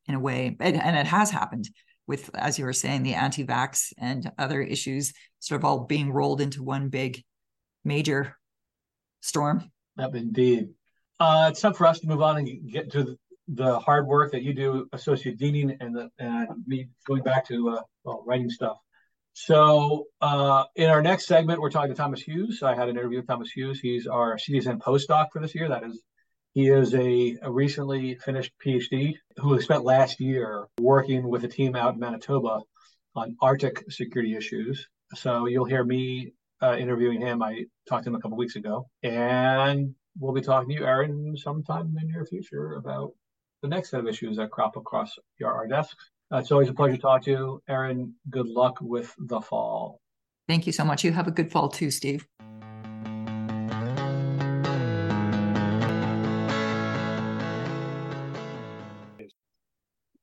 [0.08, 1.70] in a way, and, and it has happened
[2.08, 6.42] with, as you were saying, the anti-vax and other issues sort of all being rolled
[6.42, 7.24] into one big
[7.84, 8.38] major
[9.22, 9.70] storm.
[9.98, 10.70] Yep, indeed.
[11.20, 13.18] Uh, it's time for us to move on and get to
[13.48, 17.82] the hard work that you do, Associate Deaning, and and me going back to uh,
[18.04, 18.78] well, writing stuff.
[19.34, 22.64] So uh, in our next segment, we're talking to Thomas Hughes.
[22.64, 23.80] I had an interview with Thomas Hughes.
[23.80, 25.70] He's our CDSN postdoc for this year.
[25.70, 26.02] That is,
[26.58, 31.76] he is a, a recently finished PhD who spent last year working with a team
[31.76, 32.62] out in Manitoba
[33.16, 34.88] on Arctic security issues.
[35.14, 37.44] So you'll hear me uh, interviewing him.
[37.44, 41.38] I talked to him a couple weeks ago, and we'll be talking to you, Erin,
[41.38, 43.12] sometime in the near future about
[43.62, 46.10] the next set of issues that crop across your, our desks.
[46.34, 48.16] Uh, it's always a pleasure to talk to you, Erin.
[48.32, 50.02] Good luck with the fall.
[50.48, 51.04] Thank you so much.
[51.04, 52.26] You have a good fall too, Steve.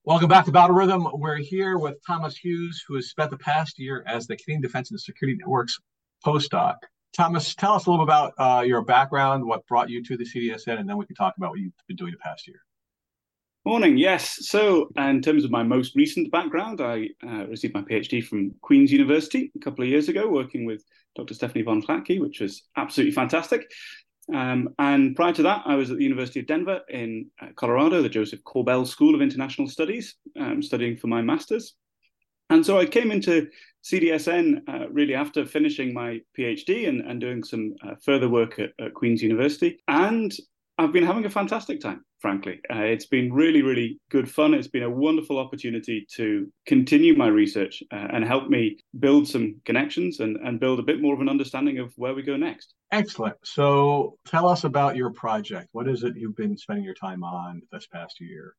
[0.06, 1.08] Welcome back to Battle Rhythm.
[1.14, 4.90] We're here with Thomas Hughes, who has spent the past year as the Canadian Defense
[4.90, 5.80] and Security Network's
[6.22, 6.74] postdoc.
[7.16, 10.24] Thomas, tell us a little bit about uh, your background, what brought you to the
[10.24, 12.60] CDSN, and then we can talk about what you've been doing the past year.
[13.64, 14.46] Morning, yes.
[14.46, 18.92] So, in terms of my most recent background, I uh, received my PhD from Queen's
[18.92, 20.84] University a couple of years ago, working with
[21.16, 21.32] Dr.
[21.32, 23.72] Stéfanie von Hlatky, which was absolutely fantastic.
[24.32, 28.02] Um, and prior to that, I was at the University of Denver in uh, Colorado,
[28.02, 31.74] the Josef Korbel School of International Studies, um, studying for my master's.
[32.50, 33.48] And so I came into
[33.84, 38.70] CDSN uh, really after finishing my PhD and, and doing some uh, further work at,
[38.78, 39.78] at, Queen's University.
[39.88, 40.32] And
[40.76, 42.60] I've been having a fantastic time, frankly.
[42.68, 44.54] Uh, it's been really, really good fun.
[44.54, 49.60] It's been a wonderful opportunity to continue my research uh, and help me build some
[49.64, 52.74] connections and, and build a bit more of an understanding of where we go next.
[52.90, 53.37] Excellent.
[53.44, 55.68] So tell us about your project.
[55.72, 58.56] What is it you've been spending your time on this past year?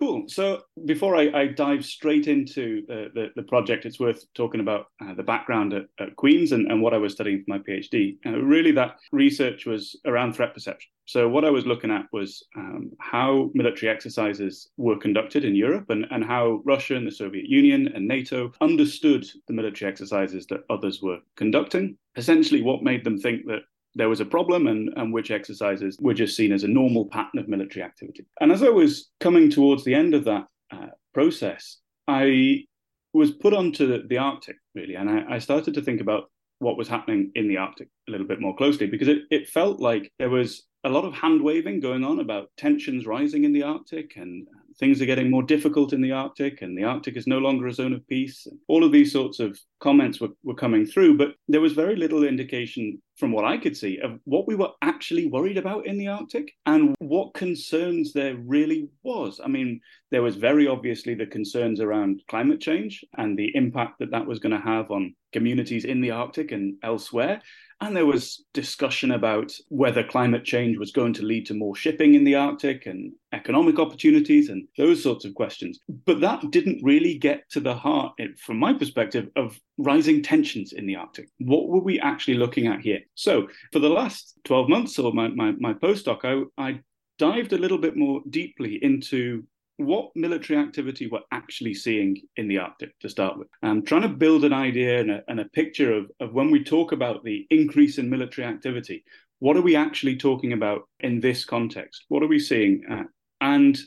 [0.00, 0.28] Cool.
[0.28, 4.86] So before I, I dive straight into the, the, the, project, it's worth talking about
[5.02, 8.16] uh, the background at, at Queen's and, and, what I was studying for my PhD.
[8.24, 10.88] Uh, really, that research was around threat perception.
[11.06, 15.90] So what I was looking at was um, how military exercises were conducted in Europe
[15.90, 20.64] and, and how Russia and the Soviet Union and NATO understood the military exercises that
[20.70, 21.96] others were conducting.
[22.14, 23.62] Essentially, what made them think that
[23.98, 27.40] there was a problem and, and which exercises were just seen as a normal pattern
[27.40, 28.24] of military activity.
[28.40, 32.64] And as I was coming towards the end of that uh, process, I
[33.12, 36.30] was put onto the, the Arctic, really, and I, I started to think about
[36.60, 39.80] what was happening in the Arctic a little bit more closely because it, it felt
[39.80, 43.64] like there was a lot of hand waving going on about tensions rising in the
[43.64, 44.46] Arctic and
[44.78, 47.72] things are getting more difficult in the Arctic and the Arctic is no longer a
[47.72, 48.46] zone of peace.
[48.68, 52.24] All of these sorts of comments were, were coming through, but there was very little
[52.24, 56.06] indication from what I could see of what we were actually worried about in the
[56.06, 59.40] Arctic and what concerns there really was.
[59.44, 64.12] I mean, there was very obviously the concerns around climate change and the impact that
[64.12, 67.42] that was going to have on communities in the Arctic and elsewhere.
[67.80, 72.14] And there was discussion about whether climate change was going to lead to more shipping
[72.14, 73.12] in the Arctic and
[73.48, 75.80] economic opportunities and those sorts of questions.
[76.04, 80.86] But that didn't really get to the heart, from my perspective, of rising tensions in
[80.86, 81.28] the Arctic.
[81.38, 83.00] What were we actually looking at here?
[83.14, 86.80] So, for the last 12 months or my, my, my postdoc, I, I
[87.18, 89.44] dived a little bit more deeply into
[89.78, 93.48] what military activity we're actually seeing in the Arctic to start with.
[93.62, 96.62] I'm trying to build an idea and a, and a picture of, of when we
[96.62, 99.04] talk about the increase in military activity,
[99.38, 102.04] what are we actually talking about in this context?
[102.08, 102.82] What are we seeing?
[102.90, 103.04] Uh,
[103.40, 103.78] and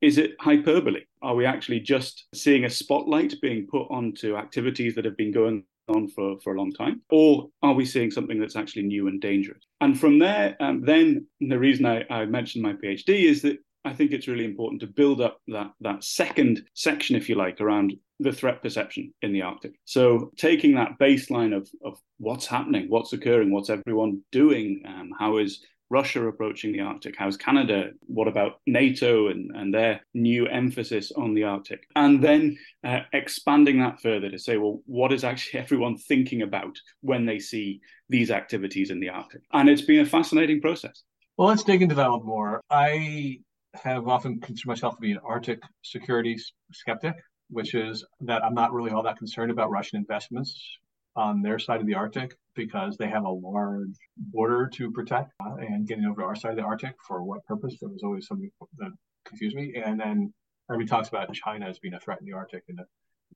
[0.00, 1.02] is it hyperbole?
[1.22, 5.64] Are we actually just seeing a spotlight being put onto activities that have been going
[5.88, 7.02] on for, for a long time?
[7.10, 9.64] Or are we seeing something that's actually new and dangerous?
[9.80, 13.94] And from there, um, then the reason I, I mentioned my PhD is that I
[13.94, 17.94] think it's really important to build up that that second section, if you like, around
[18.20, 19.72] the threat perception in the Arctic.
[19.84, 25.38] So taking that baseline of of what's happening, what's occurring, what's everyone doing, um, how
[25.38, 27.14] is Russia approaching the Arctic?
[27.16, 27.90] How's Canada?
[28.06, 31.84] What about NATO and, and their new emphasis on the Arctic?
[31.96, 36.76] And then uh, expanding that further to say, well, what is actually everyone thinking about
[37.00, 39.42] when they see these activities in the Arctic?
[39.52, 41.02] And it's been a fascinating process.
[41.36, 42.60] Well, let's dig into that a little more.
[42.70, 43.38] I
[43.74, 46.36] have often considered myself to be an Arctic security
[46.72, 47.14] skeptic,
[47.50, 50.78] which is that I'm not really all that concerned about Russian investments
[51.18, 55.56] on their side of the Arctic because they have a large border to protect uh,
[55.56, 57.76] and getting over to our side of the Arctic for what purpose?
[57.80, 58.92] There was always something that
[59.24, 59.74] confused me.
[59.84, 60.32] And then
[60.70, 62.78] everybody talks about China as being a threat in the Arctic, and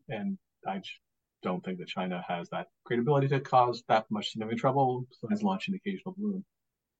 [0.08, 0.80] and I
[1.42, 5.42] don't think that China has that great ability to cause that much significant trouble besides
[5.42, 6.44] launching occasional balloon,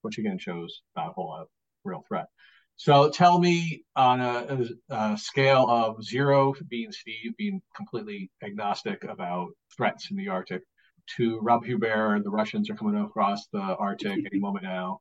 [0.02, 1.48] which again shows not a whole lot of
[1.84, 2.26] real threat.
[2.76, 9.50] So tell me on a, a, scale of zero being Steve being completely agnostic about
[9.76, 10.62] threats in the Arctic
[11.16, 15.00] to Rob Huebert the Russians are coming across the Arctic any moment now.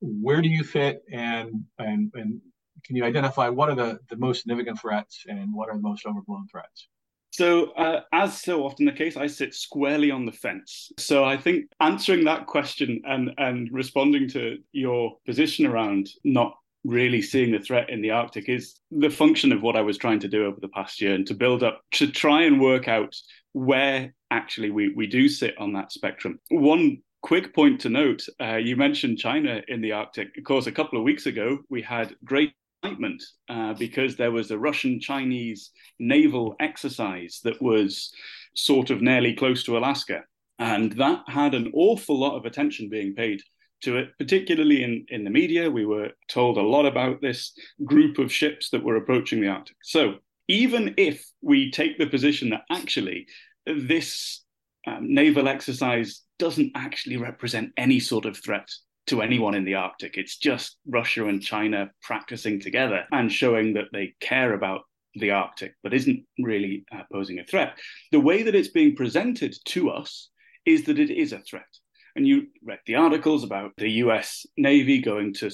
[0.00, 2.40] Where do you fit and and and
[2.84, 6.04] can you identify what are the, the most significant threats and what are the most
[6.04, 6.88] overblown threats?
[7.30, 10.92] So, uh, as so often the case, I sit squarely on the fence.
[10.98, 17.22] So, I think answering that question and and responding to your position around not really
[17.22, 20.28] seeing the threat in the Arctic is the function of what I was trying to
[20.28, 23.14] do over the past year and to build up to try and work out
[23.52, 26.40] where actually we, we do sit on that spectrum.
[26.50, 30.36] One quick point to note uh, you mentioned China in the Arctic.
[30.36, 34.50] Of course, a couple of weeks ago, we had great excitement uh, because there was
[34.50, 38.12] a Russian Chinese naval exercise that was
[38.54, 40.22] sort of nearly close to Alaska.
[40.58, 43.40] And that had an awful lot of attention being paid
[43.82, 45.70] to it, particularly in, in the media.
[45.70, 47.52] We were told a lot about this
[47.84, 49.76] group of ships that were approaching the Arctic.
[49.82, 50.16] So
[50.48, 53.26] even if we take the position that actually
[53.66, 54.42] this
[54.86, 58.68] um, naval exercise doesn't actually represent any sort of threat
[59.08, 63.86] to anyone in the Arctic, it's just Russia and China practicing together and showing that
[63.92, 64.82] they care about
[65.14, 67.78] the Arctic, but isn't really uh, posing a threat.
[68.12, 70.30] The way that it's being presented to us
[70.64, 71.66] is that it is a threat
[72.16, 75.50] and you read the articles about the US Navy going to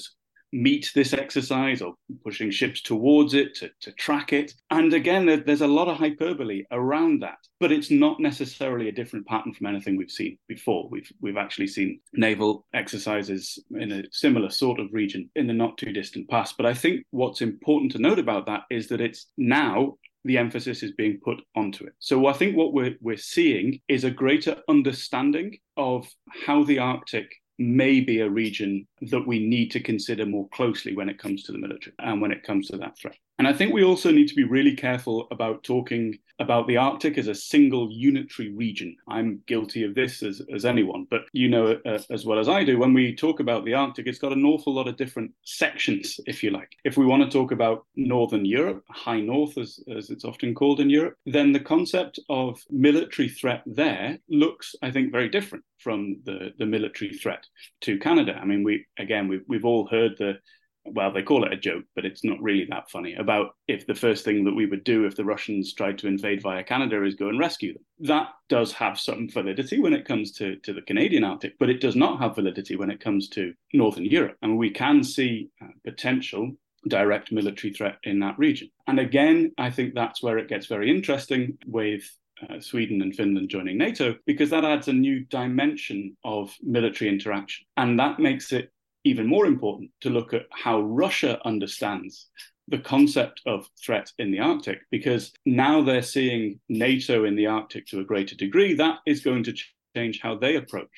[0.51, 1.93] meet this exercise or
[2.23, 4.53] pushing ships towards it to, to track it.
[4.71, 8.93] And again, there, there's a lot of hyperbole around that, but it's not necessarily a
[8.93, 10.89] different pattern from anything we've seen before.
[10.89, 15.77] We've we've actually seen naval exercises in a similar sort of region in the not
[15.77, 16.55] too distant past.
[16.57, 19.97] But I think what's important to note about that is that it's now
[20.29, 21.93] the emphasis is being put onto it.
[21.97, 26.07] So I think what we're we're seeing is a greater understanding of
[26.45, 27.25] how the Arctic
[27.59, 31.51] may be a region that we need to consider more closely when it comes to
[31.51, 33.17] the military and when it comes to that threat.
[33.37, 37.17] And I think we also need to be really careful about talking about the Arctic
[37.17, 38.95] as a single unitary region.
[39.07, 42.65] I'm guilty of this as, as anyone, but you know uh, as well as I
[42.65, 46.19] do, when we talk about the Arctic, it's got an awful lot of different sections,
[46.27, 46.71] if you like.
[46.83, 50.81] If we want to talk about Northern Europe, High North as, as it's often called
[50.81, 56.21] in Europe, then the concept of military threat there looks, I think, very different from
[56.25, 57.45] the, the military threat
[57.81, 58.37] to Canada.
[58.41, 60.39] I mean, we again, we've, we've all heard the
[60.85, 63.95] well, they call it a joke, but it's not really that funny about if the
[63.95, 67.15] first thing that we would do if the Russians tried to invade via Canada is
[67.15, 67.83] go and rescue them.
[67.99, 71.81] That does have some validity when it comes to, to the Canadian Arctic, but it
[71.81, 74.37] does not have validity when it comes to Northern Europe.
[74.41, 76.51] And we can see uh, potential
[76.87, 78.69] direct military threat in that region.
[78.87, 82.03] And again, I think that's where it gets very interesting with
[82.47, 87.65] uh, Sweden and Finland joining NATO, because that adds a new dimension of military interaction.
[87.77, 88.71] And that makes it
[89.03, 92.27] even more important to look at how Russia understands
[92.67, 97.87] the concept of threat in the Arctic, because now they're seeing NATO in the Arctic
[97.87, 98.75] to a greater degree.
[98.75, 99.55] That is going to
[99.95, 100.89] change how they approach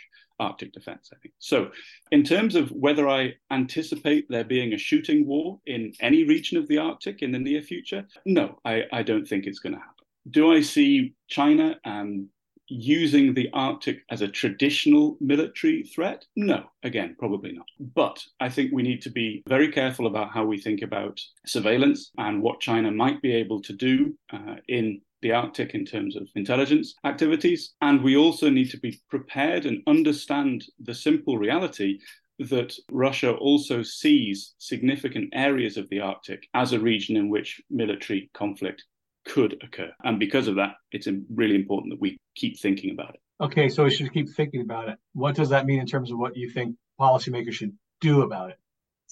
[0.42, 1.36] Arctic defense, I think.
[1.40, 1.72] So,
[2.12, 6.68] in terms of whether I anticipate there being a shooting war in any region of
[6.68, 10.01] the Arctic in the near future, no, I, I don't think it's going to happen.
[10.30, 12.28] Do I see China and
[12.72, 16.26] using the Arctic as a traditional military threat?
[16.36, 17.66] No, again, probably not.
[17.80, 22.12] But I think we need to be very careful about how we think about surveillance
[22.18, 26.28] and what China might be able to do uh, in the Arctic in terms of
[26.36, 27.74] intelligence activities.
[27.82, 32.00] And we also need to be prepared and understand the simple reality
[32.40, 38.32] that Russia also sees significant areas of the Arctic as a region in which military
[38.34, 38.84] conflict
[39.32, 39.90] could occur.
[40.04, 43.22] And because of that, it's really important that we keep thinking about it.
[43.40, 44.98] Okay, so we should keep thinking about it.
[45.14, 48.58] What does that mean in terms of what you think policymakers should do about it?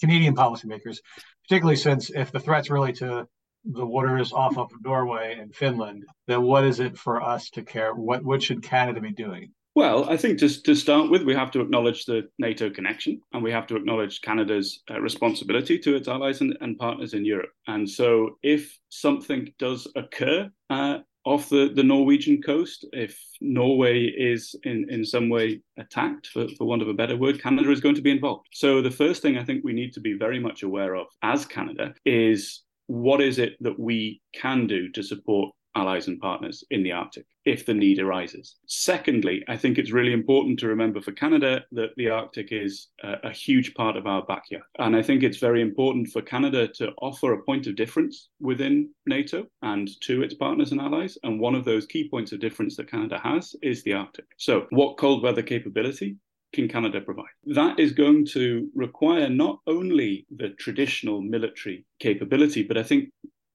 [0.00, 0.98] Canadian policymakers,
[1.44, 3.26] particularly since if the threat's really to
[3.64, 7.94] the waters off of Norway and Finland, then what is it for us to care?
[7.94, 9.52] What what should Canada be doing?
[9.76, 13.42] Well, I think to, to start with, we have to acknowledge the NATO connection and
[13.42, 17.50] we have to acknowledge Canada's uh, responsibility to its allies and, and, partners in Europe.
[17.68, 24.56] And so, if something does occur uh, off the, the Norwegian coast, if Norway is
[24.64, 27.94] in, in some way attacked, for, for want of a better word, Canada is going
[27.94, 28.48] to be involved.
[28.52, 31.46] So, the first thing I think we need to be very much aware of as
[31.46, 36.82] Canada is what is it that we can do to support allies and partners in
[36.82, 38.56] the Arctic if the need arises.
[38.66, 43.14] Secondly, I think it's really important to remember for Canada that the Arctic is a,
[43.24, 44.64] a, huge part of our backyard.
[44.78, 48.90] And I think it's very important for Canada to offer a point of difference within
[49.06, 51.16] NATO and to its partners and allies.
[51.22, 54.26] And one of those key points of difference that Canada has is the Arctic.
[54.36, 56.16] So, what cold weather capability
[56.52, 57.36] can Canada provide?
[57.46, 63.10] That is going to require not only the traditional military capability, but I think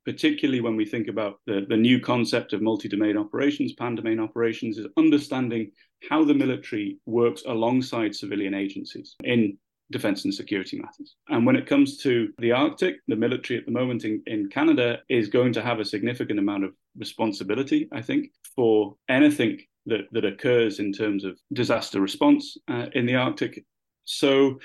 [0.05, 4.87] particularly when we think about the, the new concept of multi-domain operations, pan-domain operations, is
[4.97, 5.71] understanding
[6.09, 9.57] how the military works alongside civilian agencies in
[9.91, 11.15] defense and security matters.
[11.29, 14.99] And when it comes to the Arctic, the military at the moment in, in Canada
[15.09, 20.25] is going to have a significant amount of responsibility, I think, for anything that, that
[20.25, 23.63] occurs in terms of disaster response uh, in the Arctic.
[24.05, 24.59] So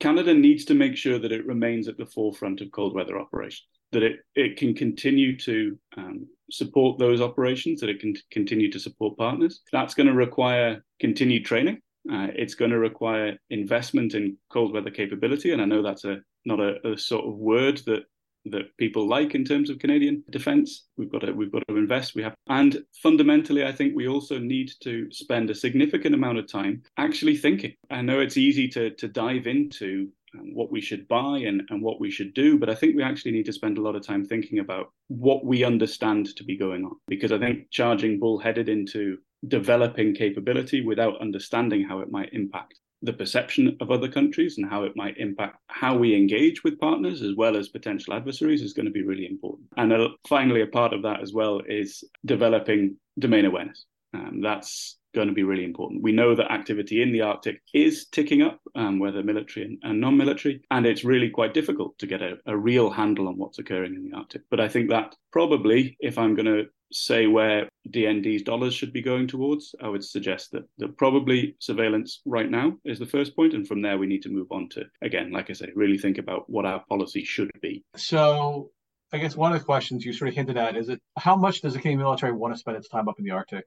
[0.00, 3.68] Canada needs to make sure that it remains at the forefront of cold weather operations,
[3.92, 8.80] that it, it can continue to um, support those operations, that it can continue to
[8.80, 9.60] support partners.
[9.72, 11.80] That's going to require continued training.
[12.10, 16.18] Uh, it's going to require investment in cold weather capability, and I know that's a
[16.44, 18.02] not a, a sort of word that
[18.46, 20.86] that people like in terms of Canadian defence.
[20.96, 22.16] We've got to we've got to invest.
[22.16, 26.50] We have, and fundamentally, I think we also need to spend a significant amount of
[26.50, 27.74] time actually thinking.
[27.90, 32.00] I know it's easy to to dive into what we should buy and, and what
[32.00, 32.58] we should do.
[32.58, 35.44] But I think we actually need to spend a lot of time thinking about what
[35.44, 36.96] we understand to be going on.
[37.08, 39.18] Because I think charging bullheaded into
[39.48, 44.84] developing capability without understanding how it might impact the perception of other countries and how
[44.84, 48.86] it might impact how we engage with partners as well as potential adversaries is going
[48.86, 49.66] to be really important.
[49.76, 53.84] And uh, finally, a part of that as well is developing domain awareness.
[54.14, 56.02] Um, that's going to be really important.
[56.02, 60.00] We know that activity in the Arctic is ticking up, um, whether military and, and
[60.00, 63.58] non military, and it's really quite difficult to get a, a, real handle on what's
[63.58, 64.42] occurring in the Arctic.
[64.50, 69.02] But I think that probably, if I'm going to say where DND's dollars should be
[69.02, 73.54] going towards, I would suggest that, that probably surveillance right now is the first point,
[73.54, 76.18] and from there we need to move on to, again, like I say, really think
[76.18, 77.84] about what our policy should be.
[77.96, 78.70] So
[79.12, 81.60] I guess one of the questions you sort of hinted at is it how much
[81.60, 83.64] does the Canadian military want to spend its time up in the Arctic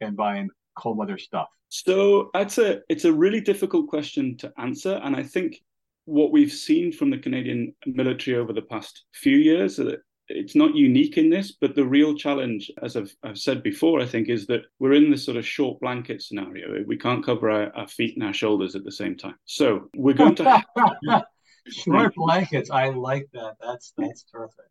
[0.00, 0.48] and buying
[0.78, 1.48] cold weather stuff?
[1.68, 5.60] So that's a it's a really difficult question to answer, and I think
[6.06, 9.96] what we've seen from the Canadian military over the past few years uh,
[10.30, 14.06] it's not unique in this, but the real challenge, as I've, I've, said before, I
[14.06, 16.84] think, is that we're in this sort of short blanket scenario.
[16.86, 19.36] We can't cover our, our feet and our shoulders at the same time.
[19.46, 20.62] So we're going to
[21.68, 22.70] short blankets.
[22.70, 23.56] I like that.
[23.60, 24.66] That's that's terrific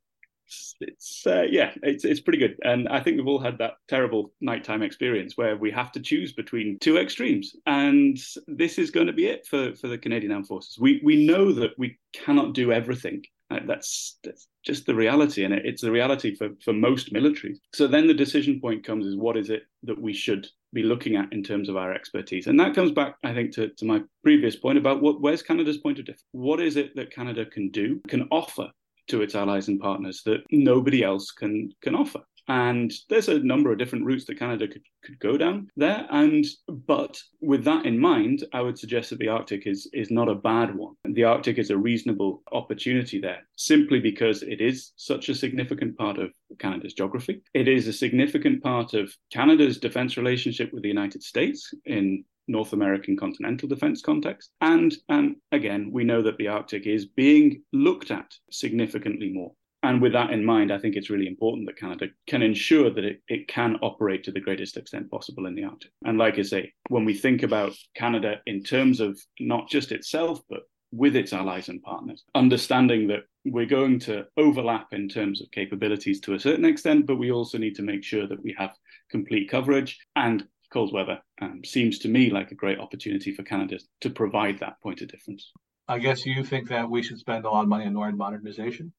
[0.79, 2.57] it's uh, yeah, it's it's pretty good.
[2.63, 6.33] And I think we've all had that terrible nighttime experience where we have to choose
[6.33, 8.17] between two extremes, and
[8.47, 10.77] this is going to be it for for the Canadian Armed Forces.
[10.79, 13.23] We we know that we cannot do everything.
[13.49, 17.57] That's, that's just the reality, and it, it's the reality for for most militaries.
[17.73, 21.15] So then the decision point comes: is what is it that we should be looking
[21.15, 22.47] at in terms of our expertise.
[22.47, 25.77] And that comes back, I think, to, to my previous point about what where's Canada's
[25.77, 26.25] point of difference?
[26.33, 28.69] What is it that Canada can do, can offer
[29.07, 32.21] to its allies and partners that nobody else can can offer.
[32.49, 36.07] And there's a number of different routes that Canada could, could go down there.
[36.09, 40.29] And but with that in mind, I would suggest that the Arctic is is not
[40.29, 40.95] a bad one.
[41.03, 46.17] The Arctic is a reasonable opportunity there, simply because it is such a significant part
[46.17, 47.41] of Canada's geography.
[47.53, 52.73] It is a significant part of Canada's defense relationship with the United States in North
[52.73, 54.51] American continental defense context.
[54.61, 59.51] And, and again, we know that the Arctic is being looked at significantly more.
[59.83, 63.05] And with that in mind, I think it's really important that Canada can ensure that
[63.05, 65.91] it, it can operate to the greatest extent possible in the Arctic.
[66.03, 70.41] And like I say, when we think about Canada in terms of not just itself,
[70.49, 75.51] but with its allies and partners, understanding that we're going to overlap in terms of
[75.51, 78.71] capabilities to a certain extent, but we also need to make sure that we have
[79.09, 83.79] complete coverage and cold weather um, seems to me like a great opportunity for Canada
[84.01, 85.51] to provide that point of difference.
[85.87, 88.93] I guess you think that we should spend a lot of money on NORAD modernization.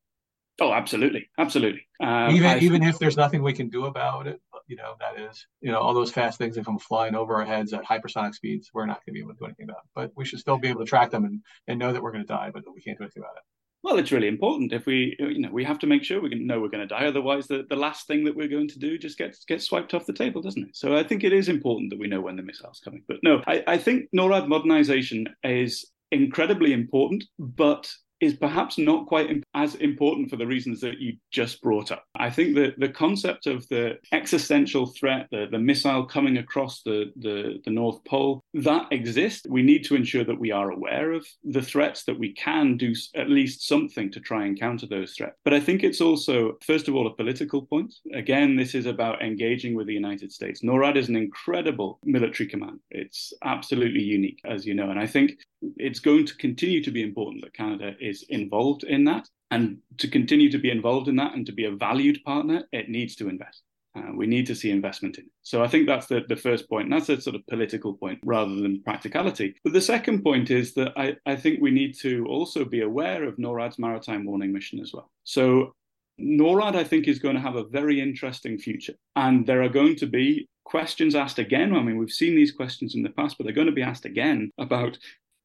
[0.60, 1.86] Oh, absolutely, absolutely.
[2.00, 5.20] Um, even I, even if there's nothing we can do about it, you know, that
[5.20, 8.34] is, you know, all those fast things that come flying over our heads at hypersonic
[8.34, 9.84] speeds, we're not going to be able to do anything about.
[9.84, 9.90] It.
[9.94, 12.24] But we should still be able to track them and, and know that we're going
[12.24, 13.42] to die, but we can't do anything about it.
[13.84, 14.72] Well, it's really important.
[14.72, 17.06] If we, you know, we have to make sure we know we're going to die.
[17.06, 20.06] Otherwise, the, the last thing that we're going to do just gets gets swiped off
[20.06, 20.76] the table, doesn't it?
[20.76, 23.04] So I think it is important that we know when the missile's coming.
[23.06, 27.90] But no, I, I think NORAD modernization is incredibly important, but
[28.20, 32.04] is perhaps not quite as important for the reasons that you just brought up.
[32.16, 37.12] I think that the concept of the existential threat, the, the missile coming across the,
[37.16, 39.46] the, the North Pole, that exists.
[39.48, 42.92] We need to ensure that we are aware of the threats, that we can do
[43.14, 45.36] at least something to try and counter those threats.
[45.44, 47.94] But I think it's also, first of all, a political point.
[48.14, 50.62] Again, this is about engaging with the United States.
[50.62, 52.80] NORAD is an incredible military command.
[52.90, 54.90] It's absolutely unique, as you know.
[54.90, 55.32] And I think
[55.76, 59.28] it's going to continue to be important that Canada is involved in that.
[59.50, 62.88] And to continue to be involved in that and to be a valued partner, it
[62.88, 63.62] needs to invest.
[63.96, 65.30] Uh, we need to see investment in it.
[65.42, 66.84] So I think that's the, the first point.
[66.84, 69.54] And that's a sort of political point rather than practicality.
[69.64, 73.24] But the second point is that I, I think we need to also be aware
[73.24, 75.10] of NORAD's maritime warning mission as well.
[75.24, 75.74] So
[76.20, 78.94] NORAD, I think, is going to have a very interesting future.
[79.16, 81.74] And there are going to be questions asked again.
[81.74, 84.04] I mean, we've seen these questions in the past, but they're going to be asked
[84.04, 84.98] again about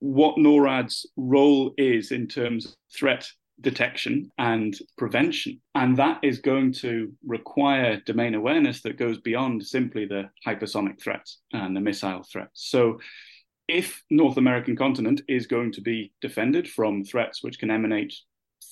[0.04, 3.26] what NORAD's role is in terms of threat
[3.62, 5.62] detection and prevention.
[5.76, 11.40] And that is going to require domain awareness that goes beyond simply the hypersonic threats
[11.54, 12.70] and the missile threats.
[12.70, 13.00] So
[13.70, 18.14] if North American continent is going to be defended from threats which can emanate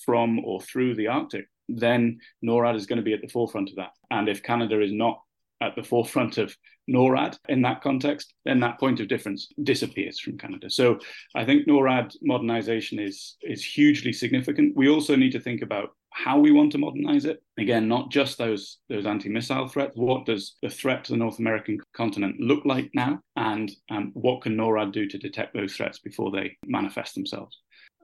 [0.04, 3.76] from or through the Arctic, then NORAD is going to be at the forefront of
[3.76, 3.92] that.
[4.10, 5.18] And if Canada is not
[5.62, 6.56] at the forefront of
[6.90, 10.68] NORAD in that context, then that point of difference disappears from Canada.
[10.68, 10.98] So
[11.34, 14.76] I think NORAD modernization is is hugely significant.
[14.76, 17.42] We also need to think about how we want to modernize it.
[17.58, 19.96] Again, not just those those anti-missile threats.
[19.96, 24.42] What does the threat to the North American continent look like now, and um, what
[24.42, 27.56] can NORAD do to detect those threats before they manifest themselves?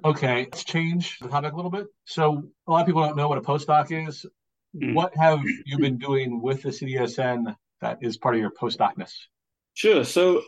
[0.05, 1.87] Okay, let's change the topic a little bit.
[2.05, 4.25] So a lot of people don't know what a postdoc is.
[4.77, 4.95] Mm.
[4.95, 9.13] What have you been doing with the CDSN that is part of your postdocness?
[9.75, 10.05] Sure.
[10.05, 10.43] So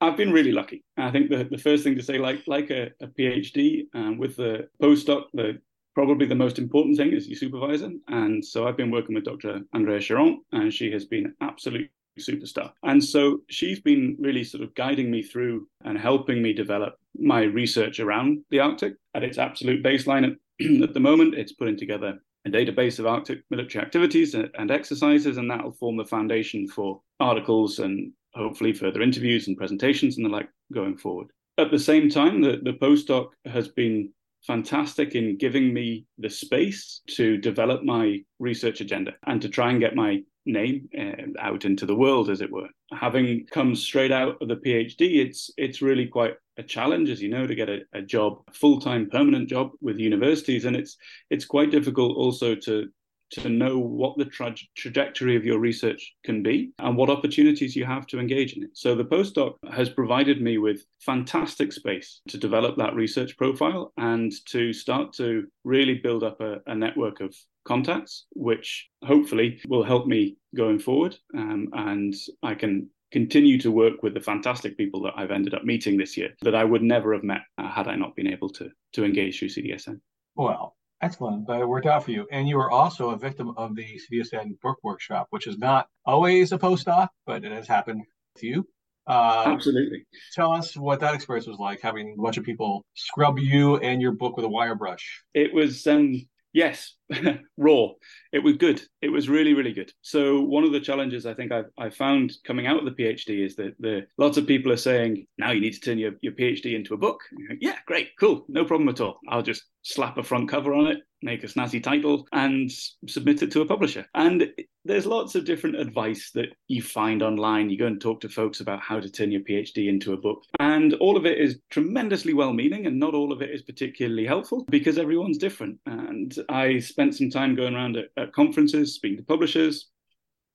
[0.00, 0.84] I've been really lucky.
[0.96, 4.36] I think the, the first thing to say, like like a, a PhD um, with
[4.36, 5.58] the postdoc, the
[5.94, 7.90] probably the most important thing is your supervisor.
[8.08, 9.60] And so I've been working with Dr.
[9.72, 12.72] Andrea Charron, and she has been absolute superstar.
[12.82, 17.42] And so she's been really sort of guiding me through and helping me develop my
[17.42, 20.24] research around the Arctic at its absolute baseline.
[20.24, 25.36] At, at the moment, it's putting together a database of Arctic military activities and exercises,
[25.38, 30.26] and that will form the foundation for articles and hopefully further interviews and presentations and
[30.26, 31.28] the like going forward.
[31.56, 34.10] At the same time, the, the postdoc has been
[34.46, 39.80] fantastic in giving me the space to develop my research agenda and to try and
[39.80, 42.68] get my name uh, out into the world, as it were.
[42.92, 47.28] Having come straight out of the PhD, it's it's really quite a challenge, as you
[47.28, 50.96] know, to get a, a job, a full time permanent job with universities, and it's
[51.30, 52.88] it's quite difficult also to
[53.30, 57.84] to know what the tra- trajectory of your research can be and what opportunities you
[57.84, 58.70] have to engage in it.
[58.74, 64.32] So the postdoc has provided me with fantastic space to develop that research profile and
[64.46, 67.34] to start to really build up a, a network of
[67.64, 71.16] contacts, which hopefully will help me going forward.
[71.36, 75.62] Um, and I can continue to work with the fantastic people that I've ended up
[75.62, 78.50] meeting this year that I would never have met uh, had I not been able
[78.50, 80.00] to to engage through CDSN.
[80.34, 81.46] Well, excellent.
[81.46, 82.26] But it worked out for you.
[82.32, 86.50] And you were also a victim of the CDSN book workshop, which is not always
[86.50, 88.02] a postdoc, but it has happened
[88.38, 88.66] to you.
[89.06, 90.04] Uh, Absolutely.
[90.34, 94.02] Tell us what that experience was like, having a bunch of people scrub you and
[94.02, 95.22] your book with a wire brush.
[95.34, 96.94] It was um, yes,
[97.58, 97.88] raw.
[98.32, 98.80] It was good.
[99.02, 99.92] It was really, really good.
[100.00, 103.44] So one of the challenges I think I've, I found coming out of the PhD
[103.44, 106.32] is that the lots of people are saying now you need to turn your, your
[106.32, 107.20] PhD into a book.
[107.50, 109.18] Like, yeah, great, cool, no problem at all.
[109.28, 112.70] I'll just slap a front cover on it, make a snazzy title, and
[113.08, 114.06] submit it to a publisher.
[114.14, 114.48] And
[114.84, 117.70] there's lots of different advice that you find online.
[117.70, 120.42] You go and talk to folks about how to turn your PhD into a book.
[120.60, 124.26] And all of it is tremendously well meaning, and not all of it is particularly
[124.26, 125.78] helpful because everyone's different.
[125.86, 129.90] And I spent some time going around at, at conferences, speaking to publishers,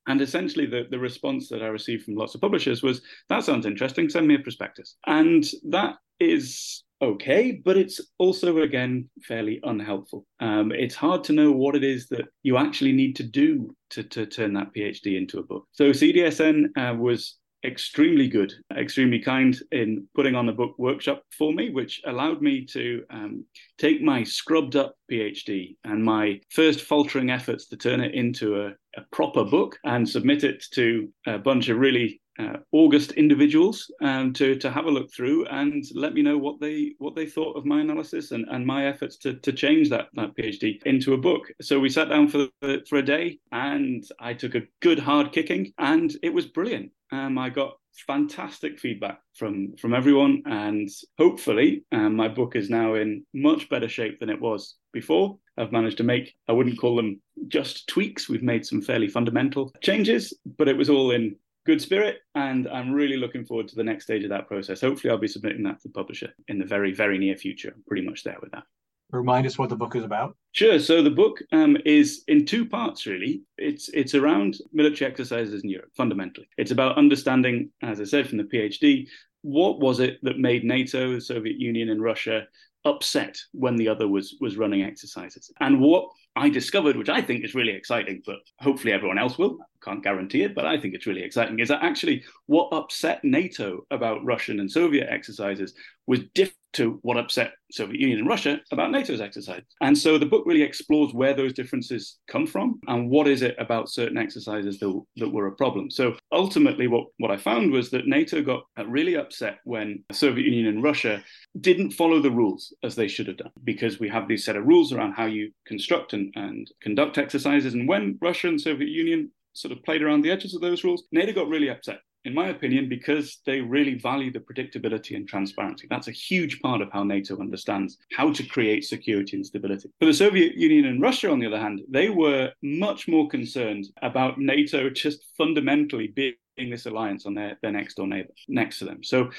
[0.08, 3.68] and essentially, the, the response that I received from lots of publishers was, that sounds
[3.68, 4.96] interesting, send me a prospectus.
[5.06, 10.26] And that is okay, but it's also, again, fairly unhelpful.
[10.40, 14.04] Um, it's hard to know what it is that you actually need to do to,
[14.04, 15.66] to turn that PhD into a book.
[15.72, 21.54] So CDSN uh, was extremely good, extremely kind in putting on the book workshop for
[21.54, 23.46] me, which allowed me to um,
[23.78, 28.70] take my scrubbed up PhD and my first faltering efforts to turn it into a,
[28.98, 34.34] a proper book and submit it to a bunch of really uh, August individuals um,
[34.34, 37.58] to to have a look through and let me know what they what they thought
[37.58, 41.18] of my analysis and, and my efforts to to change that that PhD into a
[41.18, 41.52] book.
[41.62, 42.48] So we sat down for
[42.88, 46.92] for a day and I took a good hard kicking and it was brilliant.
[47.12, 47.74] Um, I got
[48.08, 53.90] fantastic feedback from from everyone and hopefully um, my book is now in much better
[53.90, 58.30] shape than it was before i've managed to make i wouldn't call them just tweaks
[58.30, 61.36] we've made some fairly fundamental changes but it was all in
[61.70, 64.82] good spirit, and I'm really looking forward to the next stage of that process.
[64.82, 67.72] Hopefully, I'll be submitting that to the publisher in the very, very near future.
[67.76, 68.64] I'm pretty much there with that.
[69.12, 70.36] Remind us what the book is about.
[70.52, 70.80] Sure.
[70.80, 73.44] So the book um, is in two parts, really.
[73.58, 76.48] It's it's around military exercises in Europe, fundamentally.
[76.58, 79.08] It's about understanding, as I said from the PhD,
[79.42, 82.48] what was it that made NATO, the Soviet Union, and Russia
[82.86, 87.44] upset when the other was was running exercises, and what I discovered, which I think
[87.44, 91.08] is really exciting, but hopefully everyone else will, can't guarantee it, but I think it's
[91.08, 95.74] really exciting, is that actually what upset NATO about Russian and Soviet exercises
[96.08, 99.64] was different to what upset Soviet Union and Russia about NATO's exercise.
[99.82, 103.56] And so the book really explores where those differences come from and what is it
[103.58, 105.90] about certain exercises that, that were a problem.
[105.90, 110.68] So ultimately, what, what I found was that NATO got really upset when Soviet Union
[110.68, 111.24] and Russia
[111.60, 114.66] didn't follow the rules as they should have done, because we have these set of
[114.66, 117.74] rules around how you construct and, and conduct exercises.
[117.74, 121.04] And when Russia and Soviet Union sort of played around the edges of those rules,
[121.12, 125.88] NATO got really upset in my opinion, because they really value the predictability and transparency.
[125.90, 129.90] That's a huge part of how NATO understands how to create security and stability.
[130.00, 133.86] For the Soviet Union and Russia, on the other hand, they were much more concerned
[134.02, 136.36] about NATO just fundamentally being
[136.70, 139.04] this alliance on their, their next door neighbor next to them.
[139.04, 139.30] So,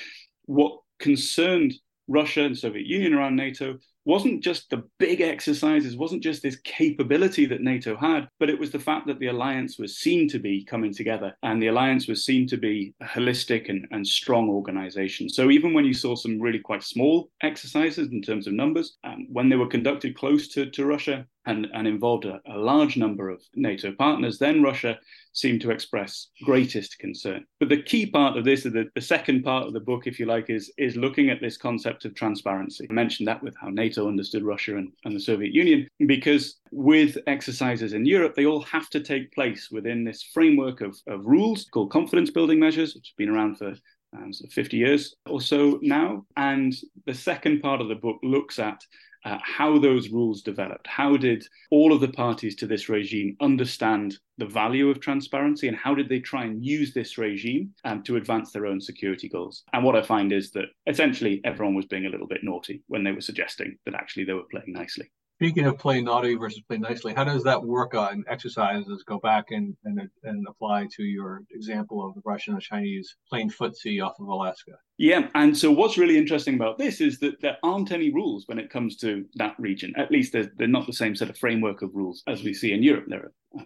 [0.47, 1.75] what concerned
[2.09, 3.79] Russia and Soviet Union around NATO
[4.11, 8.73] wasn't just the big exercises, wasn't just this capability that NATO had, but it was
[8.73, 12.25] the fact that the alliance was seen to be coming together and the alliance was
[12.25, 15.29] seen to be a holistic and, and strong organization.
[15.29, 19.29] So even when you saw some really quite small exercises in terms of numbers, um,
[19.31, 23.31] when they were conducted close to, to Russia, and, and involved a, a, large number
[23.31, 24.99] of NATO partners, then Russia
[25.33, 27.45] seemed to express greatest concern.
[27.59, 30.27] But the key part of this, the, the second part of the book, if you
[30.27, 32.87] like, is, is looking at this concept of transparency.
[32.91, 37.19] I mentioned that with how NATO understood Russia and, and the Soviet Union, because with
[37.27, 41.67] exercises in Europe, they all have to take place within this framework of, of rules
[41.73, 43.75] called confidence building measures, which have been around for
[44.17, 46.25] um, sort 50 years or so now.
[46.37, 46.75] And
[47.07, 48.81] the second part of the book looks at
[49.25, 50.87] uh, how those rules developed.
[50.87, 55.77] How did all of the parties to this regime understand the value of transparency and
[55.77, 59.65] how did they try and use this regime um, to advance their own security goals?
[59.73, 63.05] And what I find is that essentially everyone was being a little bit naughty when
[63.05, 65.11] they were suggesting that actually they were playing nicely.
[65.41, 69.03] Speaking of playing naughty versus play nicely, how does that work on exercises?
[69.07, 73.49] Go back and, and and apply to your example of the Russian and Chinese playing
[73.49, 74.73] footsie off of Alaska.
[74.99, 78.59] Yeah, and so what's really interesting about this is that there aren't any rules when
[78.59, 79.95] it comes to that region.
[79.97, 82.75] At least they're, they're not the same set of framework of rules as we see
[82.75, 83.07] in Europe.
[83.09, 83.65] There are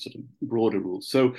[0.00, 1.10] sort of broader rules.
[1.10, 1.36] So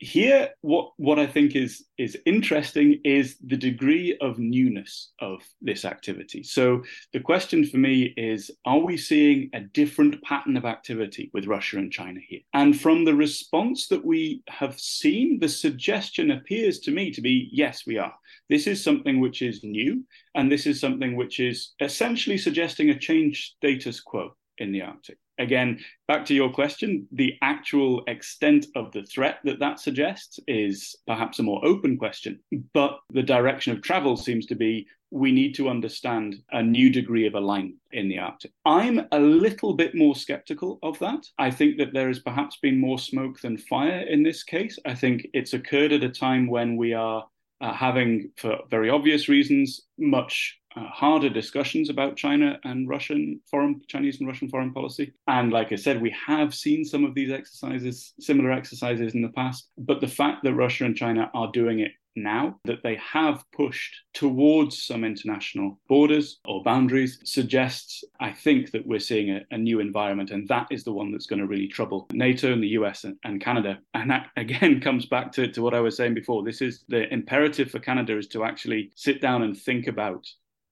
[0.00, 5.84] here what what i think is is interesting is the degree of newness of this
[5.84, 6.42] activity.
[6.42, 6.82] So
[7.12, 11.76] the question for me is are we seeing a different pattern of activity with russia
[11.76, 12.40] and china here?
[12.54, 17.50] And from the response that we have seen the suggestion appears to me to be
[17.52, 18.14] yes we are.
[18.48, 20.02] This is something which is new
[20.34, 25.18] and this is something which is essentially suggesting a change status quo in the arctic
[25.40, 30.94] again, back to your question, the actual extent of the threat that that suggests is
[31.06, 32.38] perhaps a more open question.
[32.72, 37.26] But the direction of travel seems to be we need to understand a new degree
[37.26, 38.52] of alignment in the Arctic.
[38.64, 41.26] I'm a little bit more skeptical of that.
[41.36, 44.78] I think that there has perhaps been more smoke than fire in this case.
[44.86, 47.26] I think it's occurred at a time when we are
[47.60, 53.80] uh, having, for very obvious reasons, much uh, harder discussions about China and Russian foreign
[53.88, 55.12] Chinese and Russian foreign policy.
[55.26, 59.30] And like I said, we have seen some of these exercises, similar exercises in the
[59.30, 59.68] past.
[59.78, 63.94] But the fact that Russia and China are doing it now, that they have pushed
[64.14, 69.80] towards some international borders or boundaries, suggests, I think, that we're seeing a, a new
[69.80, 70.30] environment.
[70.30, 73.16] And that is the one that's going to really trouble NATO and the US and,
[73.24, 73.78] and Canada.
[73.94, 76.42] And that again comes back to, to what I was saying before.
[76.42, 80.26] This is the imperative for Canada is to actually sit down and think about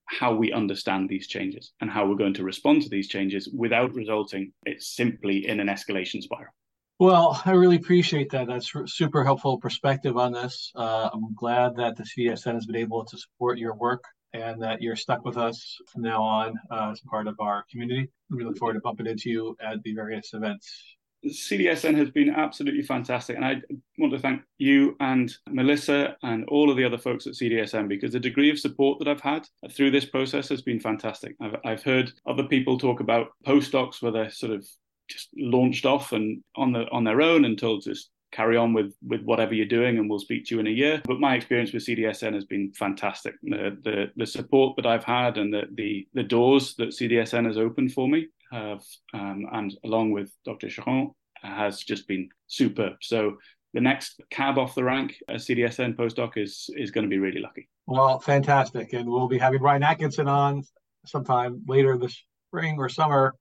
[0.09, 3.95] how we understand these changes and how we're going to respond to these changes without
[3.95, 6.53] resulting it simply in an escalation spiral.
[6.99, 8.49] Well, I really appreciate that.
[8.49, 10.73] That's super helpful perspective on this.
[10.75, 14.03] Uh, I'm glad that the CDSN has been able to support your work
[14.33, 18.11] and that you're stuck with us from now on uh, as part of our community.
[18.31, 22.83] We look forward to bumping into you at the various events CDSN has been absolutely
[22.83, 23.37] fantastic.
[23.37, 23.61] And I
[23.99, 28.13] want to thank you and Melissa and all of the other folks at CDSN because
[28.13, 31.35] the degree of support that I've had through this process has been fantastic.
[31.41, 34.67] I've, I've heard other people talk about postdocs where they're sort of
[35.09, 38.75] just launched off and on the on their own and told to just carry on
[38.75, 41.35] with with whatever you're doing and we'll speak to you in a year but my
[41.35, 45.63] experience with cdsn has been fantastic the the, the support that i've had and the,
[45.75, 48.83] the the doors that cdsn has opened for me have,
[49.15, 50.69] um, and along with Dr.
[50.69, 52.95] Charron, has just been superb.
[53.01, 53.37] So
[53.75, 57.41] the next cab off the rank as CDSN postdoc is is going to be really
[57.41, 57.69] lucky.
[57.87, 60.63] Well, fantastic, and we'll be having Ryan Atkinson on
[61.07, 63.35] sometime later this spring or summer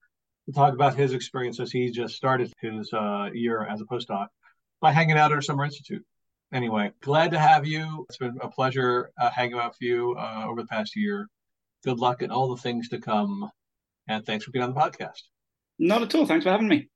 [0.46, 4.28] to talk about his experience as he just started his uh, year as a postdoc
[4.82, 6.06] by hanging out at our summer institute.
[6.54, 8.06] Anyway, glad to have you.
[8.08, 11.28] It's been a pleasure uh, hanging out with you uh, over the past year.
[11.84, 13.50] Good luck in all the things to come
[14.08, 15.22] and thanks for being on the podcast.
[15.80, 16.26] Not at all.
[16.26, 16.90] Thanks for having me.